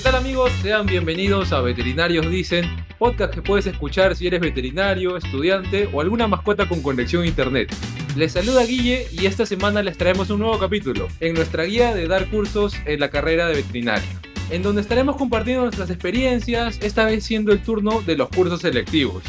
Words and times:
¿Qué 0.00 0.04
tal 0.04 0.14
amigos? 0.14 0.50
Sean 0.62 0.86
bienvenidos 0.86 1.52
a 1.52 1.60
Veterinarios 1.60 2.30
Dicen, 2.30 2.64
podcast 2.98 3.34
que 3.34 3.42
puedes 3.42 3.66
escuchar 3.66 4.16
si 4.16 4.26
eres 4.26 4.40
veterinario, 4.40 5.14
estudiante 5.14 5.90
o 5.92 6.00
alguna 6.00 6.26
mascota 6.26 6.66
con 6.66 6.80
conexión 6.80 7.24
a 7.24 7.26
internet. 7.26 7.70
Les 8.16 8.32
saluda 8.32 8.64
Guille 8.64 9.08
y 9.12 9.26
esta 9.26 9.44
semana 9.44 9.82
les 9.82 9.98
traemos 9.98 10.30
un 10.30 10.38
nuevo 10.38 10.58
capítulo 10.58 11.06
en 11.20 11.34
nuestra 11.34 11.64
guía 11.64 11.94
de 11.94 12.08
dar 12.08 12.30
cursos 12.30 12.74
en 12.86 12.98
la 12.98 13.10
carrera 13.10 13.46
de 13.48 13.56
veterinario, 13.56 14.08
en 14.48 14.62
donde 14.62 14.80
estaremos 14.80 15.16
compartiendo 15.16 15.64
nuestras 15.64 15.90
experiencias, 15.90 16.78
esta 16.80 17.04
vez 17.04 17.22
siendo 17.22 17.52
el 17.52 17.62
turno 17.62 18.00
de 18.00 18.16
los 18.16 18.30
cursos 18.30 18.62
selectivos. 18.62 19.22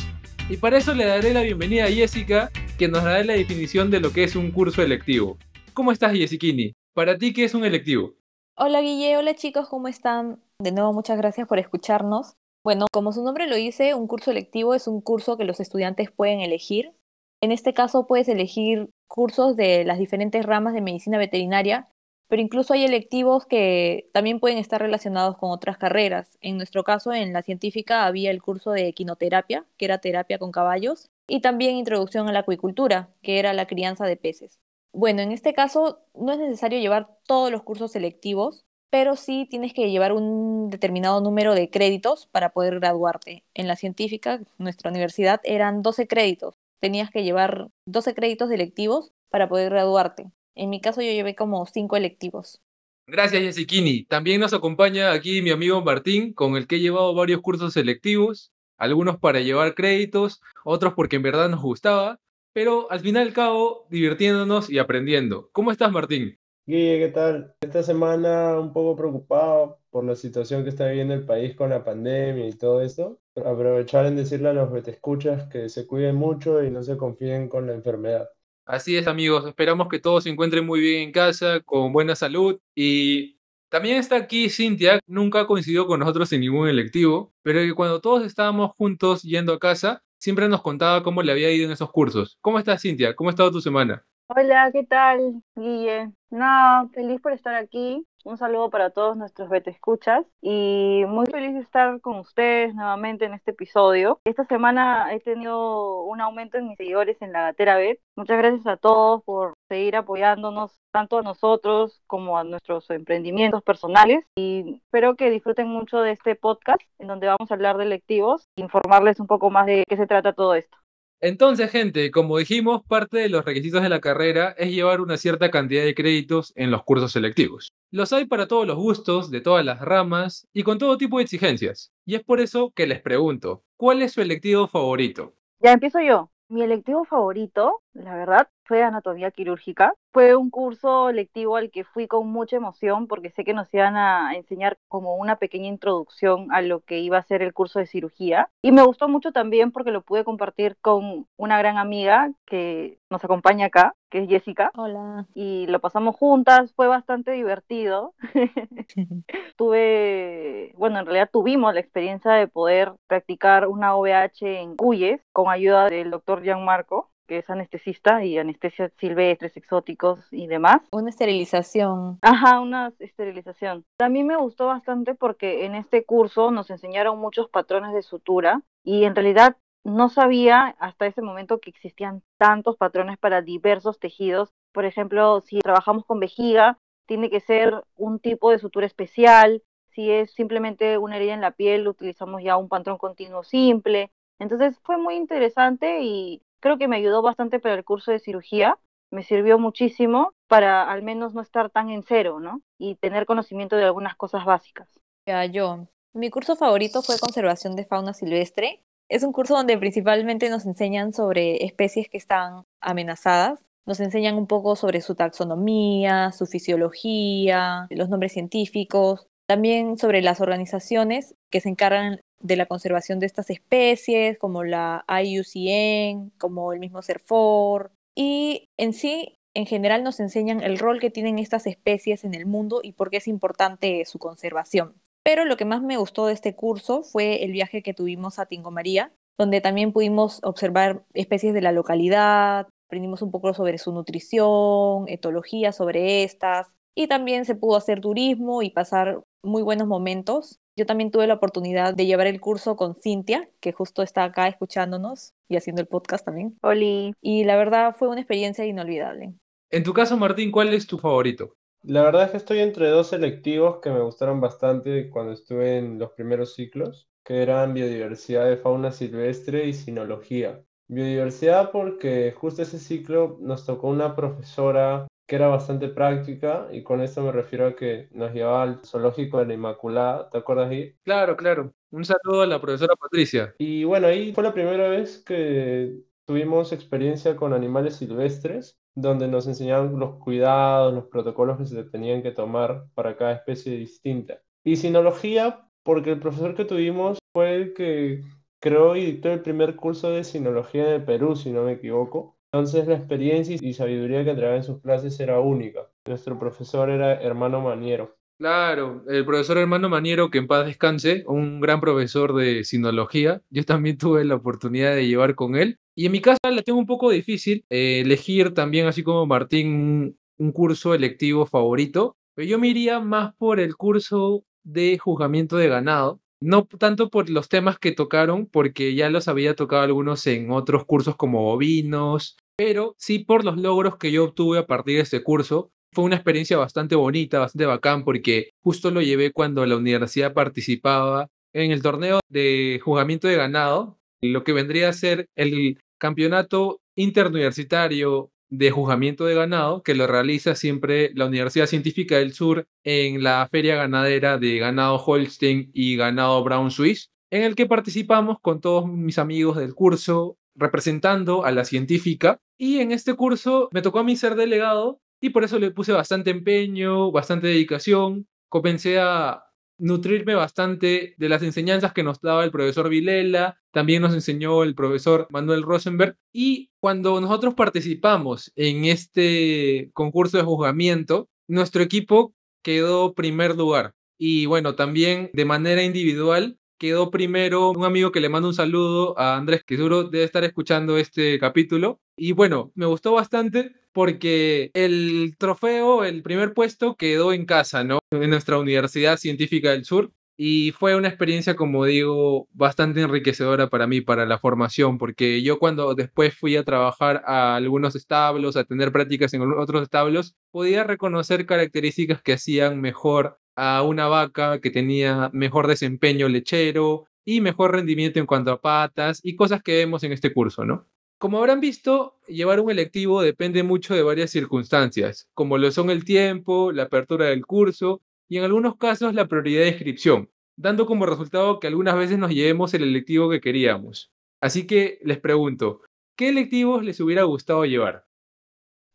Y 0.50 0.56
para 0.56 0.78
eso 0.78 0.96
le 0.96 1.04
daré 1.04 1.33
la 1.33 1.42
bienvenida 1.42 1.83
a 1.83 1.92
Jessica, 1.92 2.50
que 2.78 2.88
nos 2.88 3.04
dará 3.04 3.21
la 3.25 3.33
definición 3.33 3.92
de 3.92 4.00
lo 4.00 4.14
que 4.14 4.24
es 4.24 4.38
un 4.38 4.51
curso 4.51 4.82
electivo. 4.82 5.38
¿Cómo 5.74 5.92
estás, 5.92 6.14
Jessiquini? 6.14 6.74
Para 6.93 7.18
ti, 7.18 7.33
¿qué 7.33 7.43
es 7.43 7.54
un 7.56 7.65
electivo? 7.65 8.14
Hola 8.56 8.79
Guille, 8.82 9.18
hola 9.18 9.33
chicos, 9.33 9.68
¿cómo 9.69 9.88
están? 9.88 10.39
De 10.61 10.71
nuevo, 10.71 10.93
muchas 10.93 11.18
gracias 11.18 11.47
por 11.47 11.57
escucharnos. 11.57 12.36
Bueno, 12.64 12.86
como 12.92 13.11
su 13.14 13.24
nombre 13.24 13.47
lo 13.47 13.56
dice, 13.56 13.96
un 13.96 14.06
curso 14.06 14.29
electivo 14.29 14.75
es 14.75 14.87
un 14.87 15.01
curso 15.01 15.36
que 15.36 15.43
los 15.43 15.60
estudiantes 15.60 16.11
pueden 16.11 16.39
elegir. 16.39 16.93
En 17.42 17.51
este 17.51 17.74
caso 17.74 18.06
puedes 18.06 18.28
elegir 18.28 18.92
cursos 19.07 19.56
de 19.56 19.84
las 19.86 19.97
diferentes 19.97 20.46
ramas 20.46 20.75
de 20.75 20.82
medicina 20.82 21.18
veterinaria, 21.18 21.89
pero 22.28 22.43
incluso 22.43 22.75
hay 22.75 22.86
electivos 22.86 23.47
que 23.47 24.07
también 24.14 24.39
pueden 24.39 24.60
estar 24.60 24.79
relacionados 24.79 25.36
con 25.36 25.50
otras 25.50 25.79
carreras. 25.79 26.37
En 26.42 26.57
nuestro 26.57 26.84
caso, 26.84 27.12
en 27.12 27.34
la 27.34 27.42
científica 27.42 28.06
había 28.06 28.29
el 28.29 28.43
curso 28.43 28.70
de 28.70 28.89
equinoterapia, 28.89 29.65
que 29.78 29.86
era 29.86 29.98
terapia 29.98 30.37
con 30.37 30.51
caballos, 30.51 31.09
y 31.28 31.42
también 31.42 31.75
introducción 31.75 32.30
a 32.30 32.34
la 32.34 32.42
acuicultura, 32.42 33.09
que 33.23 33.39
era 33.39 33.53
la 33.53 33.66
crianza 33.66 34.06
de 34.06 34.16
peces. 34.16 34.59
Bueno, 34.94 35.23
en 35.23 35.31
este 35.31 35.56
caso 35.56 36.02
no 36.14 36.34
es 36.34 36.38
necesario 36.38 36.80
llevar 36.80 37.17
todos 37.25 37.52
los 37.52 37.64
cursos 37.64 37.94
selectivos, 37.94 38.64
pero 38.91 39.16
sí 39.16 39.47
tienes 39.50 39.73
que 39.73 39.89
llevar 39.89 40.11
un 40.11 40.70
determinado 40.70 41.22
número 41.22 41.56
de 41.56 41.70
créditos 41.70 42.28
para 42.28 42.50
poder 42.50 42.80
graduarte. 42.80 43.44
En 43.53 43.67
la 43.67 43.78
científica, 43.78 44.42
nuestra 44.58 44.92
universidad, 44.92 45.39
eran 45.45 45.81
12 45.81 46.08
créditos. 46.08 46.56
Tenías 46.80 47.09
que 47.09 47.23
llevar 47.23 47.70
12 47.86 48.14
créditos 48.14 48.52
electivos 48.52 49.14
para 49.30 49.48
poder 49.48 49.72
graduarte. 49.72 50.30
En 50.56 50.70
mi 50.70 50.81
caso 50.81 51.02
yo 51.02 51.09
llevé 51.11 51.36
como 51.36 51.66
5 51.66 51.95
electivos. 51.95 52.61
Gracias, 53.08 53.42
Jessiquini. 53.42 54.03
También 54.03 54.42
nos 54.42 54.53
acompaña 54.53 55.11
aquí 55.11 55.42
mi 55.42 55.52
amigo 55.52 55.81
Martín, 55.81 56.33
con 56.33 56.58
el 56.58 56.67
que 56.67 56.76
he 56.76 56.80
llevado 56.80 57.16
varios 57.16 57.42
cursos 57.42 57.73
selectivos, 57.73 58.52
algunos 58.78 59.17
para 59.17 59.39
llevar 59.39 59.73
créditos, 59.73 60.42
otros 60.66 60.94
porque 60.94 61.16
en 61.16 61.23
verdad 61.23 61.50
nos 61.50 61.61
gustaba, 61.61 62.20
pero 62.53 62.92
al 62.92 63.00
final 63.00 63.23
y 63.23 63.28
al 63.28 63.33
cabo 63.33 63.88
divirtiéndonos 63.89 64.70
y 64.70 64.80
aprendiendo. 64.80 65.50
¿Cómo 65.53 65.72
estás, 65.72 65.92
Martín? 65.92 66.41
Guille, 66.67 67.00
¿qué 67.00 67.09
tal? 67.09 67.56
Esta 67.59 67.81
semana 67.81 68.59
un 68.59 68.72
poco 68.72 68.95
preocupado 68.95 69.80
por 69.90 70.06
la 70.06 70.16
situación 70.16 70.64
que 70.64 70.70
está 70.70 70.88
viviendo 70.88 71.14
el 71.16 71.26
país 71.26 71.56
con 71.56 71.72
la 71.72 71.84
pandemia 71.84 72.48
y 72.48 72.54
todo 72.54 72.81
eso. 72.81 73.20
Aprovechar 73.36 74.06
en 74.06 74.16
decirle 74.16 74.50
a 74.50 74.54
los 74.54 74.88
escuchas 74.88 75.50
que 75.50 75.70
se 75.70 75.88
cuiden 75.88 76.16
mucho 76.16 76.64
y 76.64 76.70
no 76.70 76.84
se 76.84 76.98
confíen 76.98 77.50
con 77.50 77.66
la 77.66 77.73
enfermedad. 77.73 78.30
Así 78.66 78.95
es, 78.95 79.08
amigos. 79.08 79.48
Esperamos 79.48 79.89
que 79.89 80.00
todos 80.00 80.23
se 80.23 80.30
encuentren 80.30 80.66
muy 80.66 80.80
bien 80.80 81.02
en 81.02 81.12
casa, 81.12 81.62
con 81.62 81.92
buena 81.92 82.16
salud. 82.16 82.59
Y 82.76 83.39
también 83.70 83.98
está 83.98 84.16
aquí 84.17 84.48
Cintia. 84.50 85.00
Nunca 85.08 85.48
coincidió 85.48 85.88
con 85.88 86.00
nosotros 86.00 86.32
en 86.32 86.42
ningún 86.42 86.70
electivo, 86.70 87.34
pero 87.42 87.59
que 87.62 87.73
cuando 87.73 88.02
todos 88.02 88.23
estábamos 88.23 88.72
juntos 88.76 89.23
yendo 89.23 89.54
a 89.54 89.59
casa, 89.59 90.04
siempre 90.20 90.48
nos 90.48 90.62
contaba 90.62 91.02
cómo 91.02 91.23
le 91.23 91.32
había 91.32 91.52
ido 91.52 91.66
en 91.66 91.72
esos 91.72 91.92
cursos. 91.92 92.38
¿Cómo 92.39 92.59
estás, 92.59 92.84
Cintia? 92.84 93.16
¿Cómo 93.16 93.30
ha 93.30 93.32
estado 93.32 93.52
tu 93.52 93.62
semana? 93.62 94.06
Hola, 94.34 94.72
¿qué 94.72 94.86
tal, 94.86 95.44
Guille? 95.56 96.10
Nada, 96.30 96.88
feliz 96.94 97.20
por 97.20 97.34
estar 97.34 97.54
aquí. 97.54 98.08
Un 98.24 98.38
saludo 98.38 98.70
para 98.70 98.92
todos 98.92 99.18
nuestros 99.18 99.52
escuchas 99.66 100.26
y 100.42 101.04
muy 101.06 101.26
feliz 101.26 101.54
de 101.54 101.60
estar 101.60 102.00
con 102.00 102.20
ustedes 102.20 102.73
nuevamente 102.73 103.26
en 103.26 103.34
este 103.34 103.52
episodio. 103.52 104.22
Esta 104.23 104.45
semana 104.45 105.14
he 105.14 105.20
tenido 105.20 106.04
un 106.04 106.22
aumento 106.22 106.58
en 106.58 106.70
mis 106.70 106.78
seguidores 106.78 107.22
en 107.22 107.33
la 107.33 107.42
Gatera 107.42 107.76
Bet. 107.76 108.00
Muchas 108.16 108.38
gracias 108.38 108.66
a 108.67 108.78
todos 108.78 109.22
por 109.26 109.55
seguir 109.67 109.98
apoyándonos, 109.98 110.80
tanto 110.94 111.17
a 111.17 111.23
nosotros 111.23 112.02
como 112.08 112.38
a 112.38 112.45
nuestros 112.45 112.89
emprendimientos 112.89 113.61
personales. 113.64 114.23
Y 114.38 114.76
espero 114.76 115.17
que 115.17 115.30
disfruten 115.30 115.67
mucho 115.67 116.00
de 116.00 116.11
este 116.11 116.36
podcast 116.36 116.82
en 117.00 117.08
donde 117.08 117.28
vamos 117.28 117.52
a 117.52 117.54
hablar 117.54 117.78
de 117.78 117.84
lectivos 117.84 118.48
e 118.55 118.61
informarles 118.61 119.20
un 119.20 119.28
poco 119.28 119.50
más 119.50 119.66
de 119.66 119.84
qué 119.89 119.98
se 119.98 120.08
trata 120.08 120.32
todo 120.32 120.55
esto. 120.55 120.78
Entonces, 121.23 121.70
gente, 121.70 122.09
como 122.09 122.39
dijimos, 122.39 122.82
parte 122.83 123.20
de 123.20 123.30
los 123.30 123.45
requisitos 123.45 123.83
de 123.83 123.89
la 123.89 124.02
carrera 124.02 124.55
es 124.58 124.71
llevar 124.71 125.02
una 125.02 125.17
cierta 125.17 125.52
cantidad 125.52 125.83
de 125.83 125.93
créditos 125.93 126.52
en 126.55 126.71
los 126.71 126.83
cursos 126.83 127.11
selectivos. 127.11 127.71
Los 127.92 128.11
hay 128.11 128.25
para 128.25 128.47
todos 128.47 128.65
los 128.65 128.75
gustos, 128.75 129.29
de 129.29 129.39
todas 129.39 129.63
las 129.63 129.81
ramas 129.81 130.47
y 130.51 130.63
con 130.63 130.79
todo 130.79 130.97
tipo 130.97 131.17
de 131.17 131.23
exigencias. 131.23 131.91
Y 132.07 132.15
es 132.15 132.23
por 132.23 132.39
eso 132.41 132.71
que 132.75 132.87
les 132.87 133.01
pregunto, 133.01 133.63
¿cuál 133.77 134.01
es 134.01 134.13
su 134.13 134.21
electivo 134.21 134.67
favorito? 134.67 135.35
Ya 135.59 135.73
empiezo 135.73 135.99
yo. 135.99 136.31
Mi 136.49 136.63
electivo 136.63 137.05
favorito, 137.05 137.83
la 137.93 138.15
verdad, 138.15 138.49
fue 138.71 138.83
anatomía 138.83 139.31
quirúrgica. 139.31 139.93
Fue 140.13 140.33
un 140.33 140.49
curso 140.49 141.11
lectivo 141.11 141.57
al 141.57 141.71
que 141.71 141.83
fui 141.83 142.07
con 142.07 142.31
mucha 142.31 142.55
emoción 142.55 143.07
porque 143.07 143.29
sé 143.29 143.43
que 143.43 143.53
nos 143.53 143.67
iban 143.73 143.97
a 143.97 144.33
enseñar 144.33 144.77
como 144.87 145.17
una 145.17 145.35
pequeña 145.35 145.67
introducción 145.67 146.47
a 146.53 146.61
lo 146.61 146.79
que 146.79 146.99
iba 146.99 147.17
a 147.17 147.21
ser 147.21 147.41
el 147.41 147.53
curso 147.53 147.79
de 147.79 147.85
cirugía. 147.85 148.49
Y 148.61 148.71
me 148.71 148.81
gustó 148.83 149.09
mucho 149.09 149.33
también 149.33 149.73
porque 149.73 149.91
lo 149.91 150.03
pude 150.03 150.23
compartir 150.23 150.77
con 150.79 151.27
una 151.35 151.57
gran 151.57 151.77
amiga 151.77 152.31
que 152.45 152.97
nos 153.09 153.21
acompaña 153.25 153.65
acá, 153.65 153.93
que 154.09 154.23
es 154.23 154.29
Jessica. 154.29 154.71
Hola. 154.77 155.25
Y 155.33 155.67
lo 155.67 155.81
pasamos 155.81 156.15
juntas, 156.15 156.71
fue 156.73 156.87
bastante 156.87 157.31
divertido. 157.31 158.13
Tuve, 159.57 160.73
bueno, 160.77 160.99
en 160.99 161.05
realidad 161.05 161.29
tuvimos 161.29 161.73
la 161.73 161.81
experiencia 161.81 162.31
de 162.31 162.47
poder 162.47 162.93
practicar 163.07 163.67
una 163.67 163.97
OVH 163.97 164.61
en 164.61 164.77
Cuyes 164.77 165.19
con 165.33 165.49
ayuda 165.49 165.89
del 165.89 166.09
doctor 166.09 166.41
Gianmarco 166.41 167.11
que 167.31 167.37
es 167.37 167.49
anestesista 167.49 168.25
y 168.25 168.37
anestesia 168.37 168.91
silvestres, 168.97 169.55
exóticos 169.55 170.19
y 170.31 170.47
demás. 170.47 170.81
Una 170.91 171.11
esterilización. 171.11 172.19
Ajá, 172.21 172.59
una 172.59 172.91
esterilización. 172.99 173.85
A 173.99 174.09
mí 174.09 174.25
me 174.25 174.35
gustó 174.35 174.65
bastante 174.65 175.15
porque 175.15 175.65
en 175.65 175.73
este 175.73 176.03
curso 176.03 176.51
nos 176.51 176.69
enseñaron 176.69 177.19
muchos 177.19 177.47
patrones 177.47 177.93
de 177.93 178.01
sutura 178.01 178.63
y 178.83 179.05
en 179.05 179.15
realidad 179.15 179.55
no 179.85 180.09
sabía 180.09 180.75
hasta 180.77 181.05
ese 181.05 181.21
momento 181.21 181.61
que 181.61 181.69
existían 181.69 182.21
tantos 182.37 182.75
patrones 182.75 183.17
para 183.17 183.41
diversos 183.41 183.97
tejidos. 183.97 184.49
Por 184.73 184.83
ejemplo, 184.83 185.39
si 185.39 185.59
trabajamos 185.59 186.03
con 186.03 186.19
vejiga, 186.19 186.79
tiene 187.07 187.29
que 187.29 187.39
ser 187.39 187.81
un 187.95 188.19
tipo 188.19 188.51
de 188.51 188.59
sutura 188.59 188.85
especial. 188.85 189.63
Si 189.91 190.11
es 190.11 190.33
simplemente 190.33 190.97
una 190.97 191.15
herida 191.15 191.33
en 191.33 191.39
la 191.39 191.51
piel, 191.51 191.87
utilizamos 191.87 192.43
ya 192.43 192.57
un 192.57 192.67
patrón 192.67 192.97
continuo 192.97 193.45
simple. 193.45 194.11
Entonces 194.37 194.77
fue 194.83 194.97
muy 194.97 195.15
interesante 195.15 196.01
y 196.01 196.41
creo 196.61 196.77
que 196.77 196.88
me 196.88 196.95
ayudó 196.95 197.22
bastante 197.22 197.59
para 197.59 197.75
el 197.75 197.83
curso 197.83 198.11
de 198.11 198.19
cirugía, 198.19 198.77
me 199.11 199.23
sirvió 199.23 199.59
muchísimo 199.59 200.33
para 200.47 200.89
al 200.89 201.03
menos 201.03 201.33
no 201.33 201.41
estar 201.41 201.69
tan 201.69 201.89
en 201.89 202.03
cero, 202.03 202.39
¿no? 202.39 202.61
Y 202.77 202.95
tener 202.95 203.25
conocimiento 203.25 203.75
de 203.75 203.83
algunas 203.83 204.16
cosas 204.16 204.45
básicas. 204.45 204.88
Ya, 205.27 205.45
yo. 205.45 205.88
Mi 206.13 206.29
curso 206.29 206.55
favorito 206.55 207.01
fue 207.01 207.19
conservación 207.19 207.75
de 207.75 207.85
fauna 207.85 208.13
silvestre. 208.13 208.81
Es 209.09 209.23
un 209.23 209.33
curso 209.33 209.55
donde 209.55 209.77
principalmente 209.77 210.49
nos 210.49 210.66
enseñan 210.66 211.13
sobre 211.13 211.66
especies 211.66 212.07
que 212.09 212.17
están 212.17 212.63
amenazadas. 212.79 213.66
Nos 213.85 213.99
enseñan 213.99 214.35
un 214.35 214.47
poco 214.47 214.75
sobre 214.75 215.01
su 215.01 215.16
taxonomía, 215.16 216.31
su 216.31 216.45
fisiología, 216.45 217.88
los 217.89 218.09
nombres 218.09 218.31
científicos, 218.33 219.28
también 219.47 219.97
sobre 219.97 220.22
las 220.22 220.39
organizaciones 220.39 221.35
que 221.49 221.59
se 221.59 221.69
encargan 221.69 222.22
de 222.41 222.56
la 222.56 222.66
conservación 222.66 223.19
de 223.19 223.25
estas 223.25 223.50
especies, 223.50 224.38
como 224.38 224.63
la 224.63 225.06
IUCN, 225.07 226.31
como 226.38 226.74
el 226.74 226.79
mismo 226.79 227.02
CERFOR, 227.02 227.91
y 228.16 228.69
en 228.78 228.94
sí, 228.94 229.40
en 229.53 229.66
general 229.66 230.03
nos 230.03 230.19
enseñan 230.19 230.62
el 230.62 230.78
rol 230.78 231.00
que 231.00 231.09
tienen 231.09 231.40
estas 231.40 231.67
especies 231.67 232.23
en 232.23 232.34
el 232.34 232.46
mundo 232.46 232.82
y 232.84 232.93
por 232.93 233.09
qué 233.09 233.17
es 233.17 233.28
importante 233.28 234.03
su 234.05 234.20
conservación. 234.20 234.96
Pero 235.23 235.46
lo 235.46 235.58
que 235.58 235.66
más 235.66 235.82
me 235.82 235.97
gustó 235.97 236.26
de 236.26 236.34
este 236.34 236.55
curso 236.55 237.03
fue 237.03 237.43
el 237.43 237.52
viaje 237.52 237.84
que 237.84 237.93
tuvimos 237.93 238.40
a 238.40 238.47
Tingo 238.47 238.72
María, 238.72 239.14
donde 239.37 239.61
también 239.61 239.91
pudimos 239.91 240.40
observar 240.44 241.03
especies 241.14 241.53
de 241.53 241.61
la 241.61 241.72
localidad, 241.72 242.67
aprendimos 242.87 243.22
un 243.22 243.32
poco 243.32 243.53
sobre 243.53 243.78
su 243.78 243.94
nutrición, 243.94 245.05
etología 245.08 245.72
sobre 245.72 246.23
estas, 246.23 246.67
y 246.96 247.08
también 247.08 247.46
se 247.46 247.55
pudo 247.55 247.78
hacer 247.78 248.02
turismo 248.02 248.61
y 248.61 248.70
pasar 248.70 249.22
muy 249.43 249.61
buenos 249.61 249.88
momentos. 249.88 250.59
Yo 250.78 250.85
también 250.85 251.11
tuve 251.11 251.28
la 251.28 251.35
oportunidad 251.35 251.93
de 251.93 252.05
llevar 252.05 252.28
el 252.28 252.40
curso 252.40 252.76
con 252.76 252.96
Cintia, 252.96 253.49
que 253.59 253.72
justo 253.72 254.03
está 254.03 254.23
acá 254.23 254.47
escuchándonos 254.47 255.34
y 255.49 255.58
haciendo 255.58 255.82
el 255.82 255.88
podcast 255.88 256.26
también. 256.26 256.58
Oli. 256.62 257.14
Y 257.22 257.44
la 257.44 257.58
verdad 257.58 257.96
fue 257.98 258.08
una 258.08 258.22
experiencia 258.22 258.66
inolvidable. 258.66 259.34
En 259.70 259.84
tu 259.84 259.94
caso, 259.94 260.18
Martín, 260.18 260.52
¿cuál 260.52 260.74
es 260.74 260.88
tu 260.88 260.98
favorito? 260.98 261.56
La 261.84 262.04
verdad 262.04 262.26
es 262.26 262.32
que 262.32 262.38
estoy 262.38 262.60
entre 262.60 262.90
dos 262.90 263.08
selectivos 263.08 263.80
que 263.82 263.90
me 263.90 264.02
gustaron 264.02 264.40
bastante 264.40 265.10
cuando 265.10 265.34
estuve 265.34 265.78
en 265.78 265.98
los 265.98 266.12
primeros 266.12 266.54
ciclos, 266.54 267.10
que 267.24 267.42
eran 267.42 267.74
biodiversidad 267.74 268.48
de 268.48 268.58
fauna 268.58 268.92
silvestre 268.92 269.66
y 269.66 269.74
sinología. 269.74 270.64
Biodiversidad 270.88 271.72
porque 271.72 272.34
justo 272.38 272.62
ese 272.62 272.78
ciclo 272.78 273.38
nos 273.40 273.66
tocó 273.66 273.88
una 273.88 274.16
profesora 274.16 275.08
que 275.28 275.36
era 275.36 275.48
bastante 275.48 275.88
práctica, 275.88 276.68
y 276.72 276.84
con 276.84 277.02
esto 277.02 277.22
me 277.22 277.32
refiero 277.32 277.68
a 277.68 277.76
que 277.76 278.10
nos 278.12 278.34
llevaba 278.34 278.64
al 278.64 278.80
zoológico 278.86 279.40
de 279.40 279.46
la 279.46 279.54
Inmaculada, 279.54 280.30
¿te 280.30 280.38
acuerdas 280.38 280.70
ahí? 280.70 280.94
Claro, 281.04 281.36
claro. 281.38 281.72
Un 281.92 282.06
saludo 282.06 282.42
a 282.42 282.48
la 282.48 282.62
profesora 282.62 282.96
Patricia. 282.96 283.54
Y 283.58 283.84
bueno, 283.84 284.08
ahí 284.08 284.34
fue 284.34 284.44
la 284.44 284.54
primera 284.54 284.88
vez 284.90 285.24
que 285.24 285.94
tuvimos 286.26 286.72
experiencia 286.72 287.36
con 287.36 287.54
animales 287.54 287.98
silvestres, 287.98 288.78
donde 288.96 289.28
nos 289.28 289.48
enseñaban 289.48 289.98
los 290.00 290.16
cuidados, 290.16 290.94
los 290.94 291.06
protocolos 291.06 291.58
que 291.58 291.66
se 291.66 291.84
tenían 291.86 292.24
que 292.24 292.32
tomar 292.32 292.86
para 292.94 293.18
cada 293.18 293.34
especie 293.34 293.78
distinta. 293.78 294.42
Y 294.64 294.76
sinología, 294.76 295.68
porque 295.84 296.12
el 296.12 296.20
profesor 296.20 296.56
que 296.56 296.66
tuvimos 296.66 297.20
fue 297.34 297.56
el 297.56 297.74
que 297.74 298.22
creó 298.60 298.96
y 298.96 299.06
dictó 299.06 299.32
el 299.32 299.42
primer 299.42 299.76
curso 299.76 300.12
de 300.12 300.24
sinología 300.24 300.86
de 300.86 301.00
Perú, 301.00 301.36
si 301.36 301.52
no 301.52 301.64
me 301.64 301.74
equivoco. 301.74 302.38
Entonces 302.53 302.86
la 302.86 302.95
experiencia 302.95 303.57
y 303.62 303.74
sabiduría 303.74 304.25
que 304.25 304.33
traía 304.33 304.57
en 304.57 304.63
sus 304.63 304.81
clases 304.81 305.18
era 305.21 305.39
única. 305.39 305.89
Nuestro 306.06 306.38
profesor 306.38 306.89
era 306.89 307.21
hermano 307.21 307.62
Maniero. 307.62 308.18
Claro, 308.38 309.03
el 309.07 309.24
profesor 309.24 309.59
hermano 309.59 309.88
Maniero, 309.88 310.30
que 310.30 310.39
en 310.39 310.48
paz 310.48 310.65
descanse, 310.65 311.24
un 311.27 311.62
gran 311.62 311.80
profesor 311.80 312.36
de 312.36 312.63
sinología. 312.63 313.42
Yo 313.50 313.63
también 313.63 313.98
tuve 313.98 314.25
la 314.25 314.36
oportunidad 314.36 314.95
de 314.95 315.07
llevar 315.07 315.36
con 315.36 315.56
él. 315.56 315.77
Y 315.95 316.07
en 316.07 316.12
mi 316.12 316.19
casa 316.21 316.39
la 316.51 316.62
tengo 316.62 316.80
un 316.80 316.88
poco 316.88 317.12
difícil 317.12 317.63
eh, 317.69 318.01
elegir 318.03 318.53
también, 318.53 318.88
así 318.88 319.03
como 319.03 319.25
Martín, 319.25 320.18
un 320.38 320.51
curso 320.51 320.94
electivo 320.94 321.45
favorito. 321.45 322.18
Pero 322.36 322.48
yo 322.50 322.59
me 322.59 322.68
iría 322.68 323.00
más 323.00 323.33
por 323.36 323.59
el 323.59 323.75
curso 323.77 324.44
de 324.63 324.98
juzgamiento 324.98 325.56
de 325.57 325.69
ganado. 325.69 326.19
No 326.42 326.66
tanto 326.66 327.12
por 327.12 327.30
los 327.30 327.50
temas 327.50 327.78
que 327.78 327.92
tocaron, 327.92 328.48
porque 328.48 328.96
ya 328.96 329.12
los 329.12 329.28
había 329.28 329.56
tocado 329.56 329.84
algunos 329.84 330.26
en 330.26 330.50
otros 330.50 330.86
cursos 330.86 331.16
como 331.16 331.44
bovinos, 331.44 332.36
pero 332.58 332.96
sí 332.98 333.20
por 333.20 333.46
los 333.46 333.58
logros 333.58 333.98
que 333.98 334.12
yo 334.12 334.24
obtuve 334.24 334.58
a 334.58 334.66
partir 334.66 334.96
de 334.96 335.02
este 335.02 335.22
curso. 335.22 335.72
Fue 335.94 336.04
una 336.04 336.16
experiencia 336.16 336.58
bastante 336.58 336.96
bonita, 336.96 337.38
bastante 337.38 337.68
bacán, 337.68 338.04
porque 338.04 338.50
justo 338.64 338.90
lo 338.90 339.02
llevé 339.02 339.32
cuando 339.32 339.64
la 339.68 339.78
universidad 339.78 340.34
participaba 340.34 341.28
en 341.54 341.72
el 341.72 341.84
torneo 341.84 342.20
de 342.30 342.80
juzgamiento 342.84 343.28
de 343.28 343.36
ganado, 343.36 344.00
lo 344.22 344.44
que 344.44 344.54
vendría 344.54 344.90
a 344.90 344.94
ser 344.94 345.28
el 345.36 345.80
campeonato 346.00 346.80
interuniversitario 346.96 348.32
de 348.51 348.69
juzgamiento 348.69 349.25
de 349.25 349.33
ganado, 349.33 349.81
que 349.81 349.95
lo 349.95 350.06
realiza 350.06 350.56
siempre 350.56 351.12
la 351.15 351.25
Universidad 351.25 351.65
Científica 351.65 352.18
del 352.18 352.33
Sur 352.33 352.68
en 352.83 353.24
la 353.24 353.48
Feria 353.50 353.75
Ganadera 353.77 354.38
de 354.38 354.59
Ganado 354.59 354.98
Holstein 354.98 355.71
y 355.74 355.95
Ganado 355.95 356.44
Brown 356.44 356.69
Swiss, 356.69 357.09
en 357.31 357.44
el 357.44 357.56
que 357.56 357.65
participamos 357.65 358.39
con 358.42 358.59
todos 358.59 358.88
mis 358.88 359.18
amigos 359.18 359.57
del 359.57 359.74
curso, 359.74 360.38
representando 360.53 361.45
a 361.45 361.51
la 361.51 361.63
científica. 361.63 362.39
Y 362.57 362.80
en 362.80 362.92
este 362.92 363.15
curso 363.15 363.69
me 363.71 363.81
tocó 363.81 364.00
a 364.00 364.03
mí 364.03 364.18
ser 364.18 364.36
delegado 364.36 365.00
y 365.21 365.30
por 365.30 365.45
eso 365.45 365.57
le 365.57 365.71
puse 365.71 365.94
bastante 365.94 366.30
empeño, 366.30 367.12
bastante 367.12 367.48
dedicación. 367.48 368.27
Comencé 368.50 369.00
a 369.00 369.45
nutrirme 369.81 370.36
bastante 370.36 371.16
de 371.18 371.30
las 371.30 371.42
enseñanzas 371.44 371.92
que 371.92 372.04
nos 372.04 372.22
daba 372.22 372.44
el 372.45 372.51
profesor 372.51 372.88
Vilela, 372.88 373.60
también 373.72 374.01
nos 374.01 374.13
enseñó 374.13 374.63
el 374.63 374.75
profesor 374.75 375.28
Manuel 375.31 375.63
Rosenberg. 375.63 376.18
Y 376.31 376.69
cuando 376.80 377.19
nosotros 377.19 377.56
participamos 377.56 378.51
en 378.56 378.86
este 378.86 379.89
concurso 379.94 380.38
de 380.38 380.44
juzgamiento, 380.44 381.30
nuestro 381.48 381.81
equipo 381.81 382.33
quedó 382.63 383.13
primer 383.13 383.57
lugar. 383.57 383.94
Y 384.18 384.45
bueno, 384.45 384.75
también 384.75 385.31
de 385.33 385.45
manera 385.45 385.84
individual 385.84 386.60
quedó 386.81 387.12
primero 387.12 387.69
un 387.69 387.86
amigo 387.86 388.12
que 388.12 388.19
le 388.19 388.28
mando 388.28 388.48
un 388.48 388.56
saludo 388.56 389.13
a 389.19 389.38
Andrés, 389.38 389.63
que 389.63 389.75
seguro 389.75 390.06
debe 390.06 390.24
estar 390.24 390.44
escuchando 390.44 390.98
este 390.98 391.38
capítulo. 391.38 392.01
Y 392.18 392.31
bueno, 392.31 392.72
me 392.74 392.88
gustó 392.88 393.13
bastante 393.13 393.75
porque 393.92 394.72
el 394.74 395.36
trofeo, 395.38 396.04
el 396.04 396.24
primer 396.24 396.56
puesto, 396.56 396.95
quedó 396.95 397.33
en 397.33 397.45
casa, 397.45 397.83
¿no? 397.83 398.00
En 398.10 398.31
nuestra 398.31 398.57
Universidad 398.57 399.18
Científica 399.18 399.69
del 399.69 399.86
Sur. 399.86 400.12
Y 400.44 400.72
fue 400.72 400.96
una 400.96 401.08
experiencia, 401.08 401.56
como 401.56 401.86
digo, 401.86 402.48
bastante 402.52 403.00
enriquecedora 403.00 403.70
para 403.70 403.86
mí, 403.86 404.02
para 404.02 404.26
la 404.26 404.40
formación, 404.40 404.98
porque 404.98 405.44
yo 405.44 405.60
cuando 405.60 405.94
después 405.94 406.34
fui 406.34 406.56
a 406.56 406.64
trabajar 406.64 407.22
a 407.28 407.56
algunos 407.56 407.96
establos, 407.96 408.58
a 408.58 408.64
tener 408.64 408.92
prácticas 408.92 409.36
en 409.36 409.44
otros 409.44 409.84
establos, 409.84 410.34
podía 410.50 410.84
reconocer 410.84 411.46
características 411.46 412.24
que 412.24 412.34
hacían 412.34 412.82
mejor 412.82 413.38
a 413.56 413.84
una 413.84 414.08
vaca 414.08 414.60
que 414.62 414.72
tenía 414.72 415.30
mejor 415.32 415.68
desempeño 415.68 416.28
lechero 416.28 417.06
y 417.24 417.40
mejor 417.40 417.74
rendimiento 417.74 418.18
en 418.18 418.26
cuanto 418.26 418.50
a 418.50 418.62
patas 418.62 419.20
y 419.22 419.36
cosas 419.36 419.62
que 419.62 419.76
vemos 419.78 420.04
en 420.04 420.12
este 420.12 420.34
curso, 420.34 420.66
¿no? 420.66 420.88
Como 421.20 421.38
habrán 421.38 421.60
visto, 421.60 422.18
llevar 422.28 422.62
un 422.62 422.72
electivo 422.72 423.22
depende 423.22 423.62
mucho 423.62 423.94
de 423.94 424.02
varias 424.02 424.32
circunstancias, 424.32 425.30
como 425.36 425.60
lo 425.60 425.70
son 425.70 425.92
el 425.92 426.04
tiempo, 426.04 426.72
la 426.72 426.86
apertura 426.86 427.28
del 427.28 427.46
curso 427.46 428.02
y 428.31 428.38
en 428.38 428.45
algunos 428.45 428.78
casos 428.78 429.13
la 429.13 429.28
prioridad 429.28 429.63
de 429.63 429.72
inscripción, 429.72 430.30
dando 430.56 430.86
como 430.86 431.06
resultado 431.06 431.60
que 431.60 431.68
algunas 431.68 431.98
veces 431.98 432.18
nos 432.18 432.31
llevemos 432.31 432.74
el 432.74 432.83
electivo 432.83 433.30
que 433.30 433.42
queríamos. 433.42 434.10
Así 434.39 434.66
que 434.66 435.00
les 435.04 435.19
pregunto, 435.19 435.81
¿qué 436.16 436.30
electivos 436.30 436.81
les 436.86 437.01
hubiera 437.01 437.24
gustado 437.24 437.66
llevar? 437.66 438.06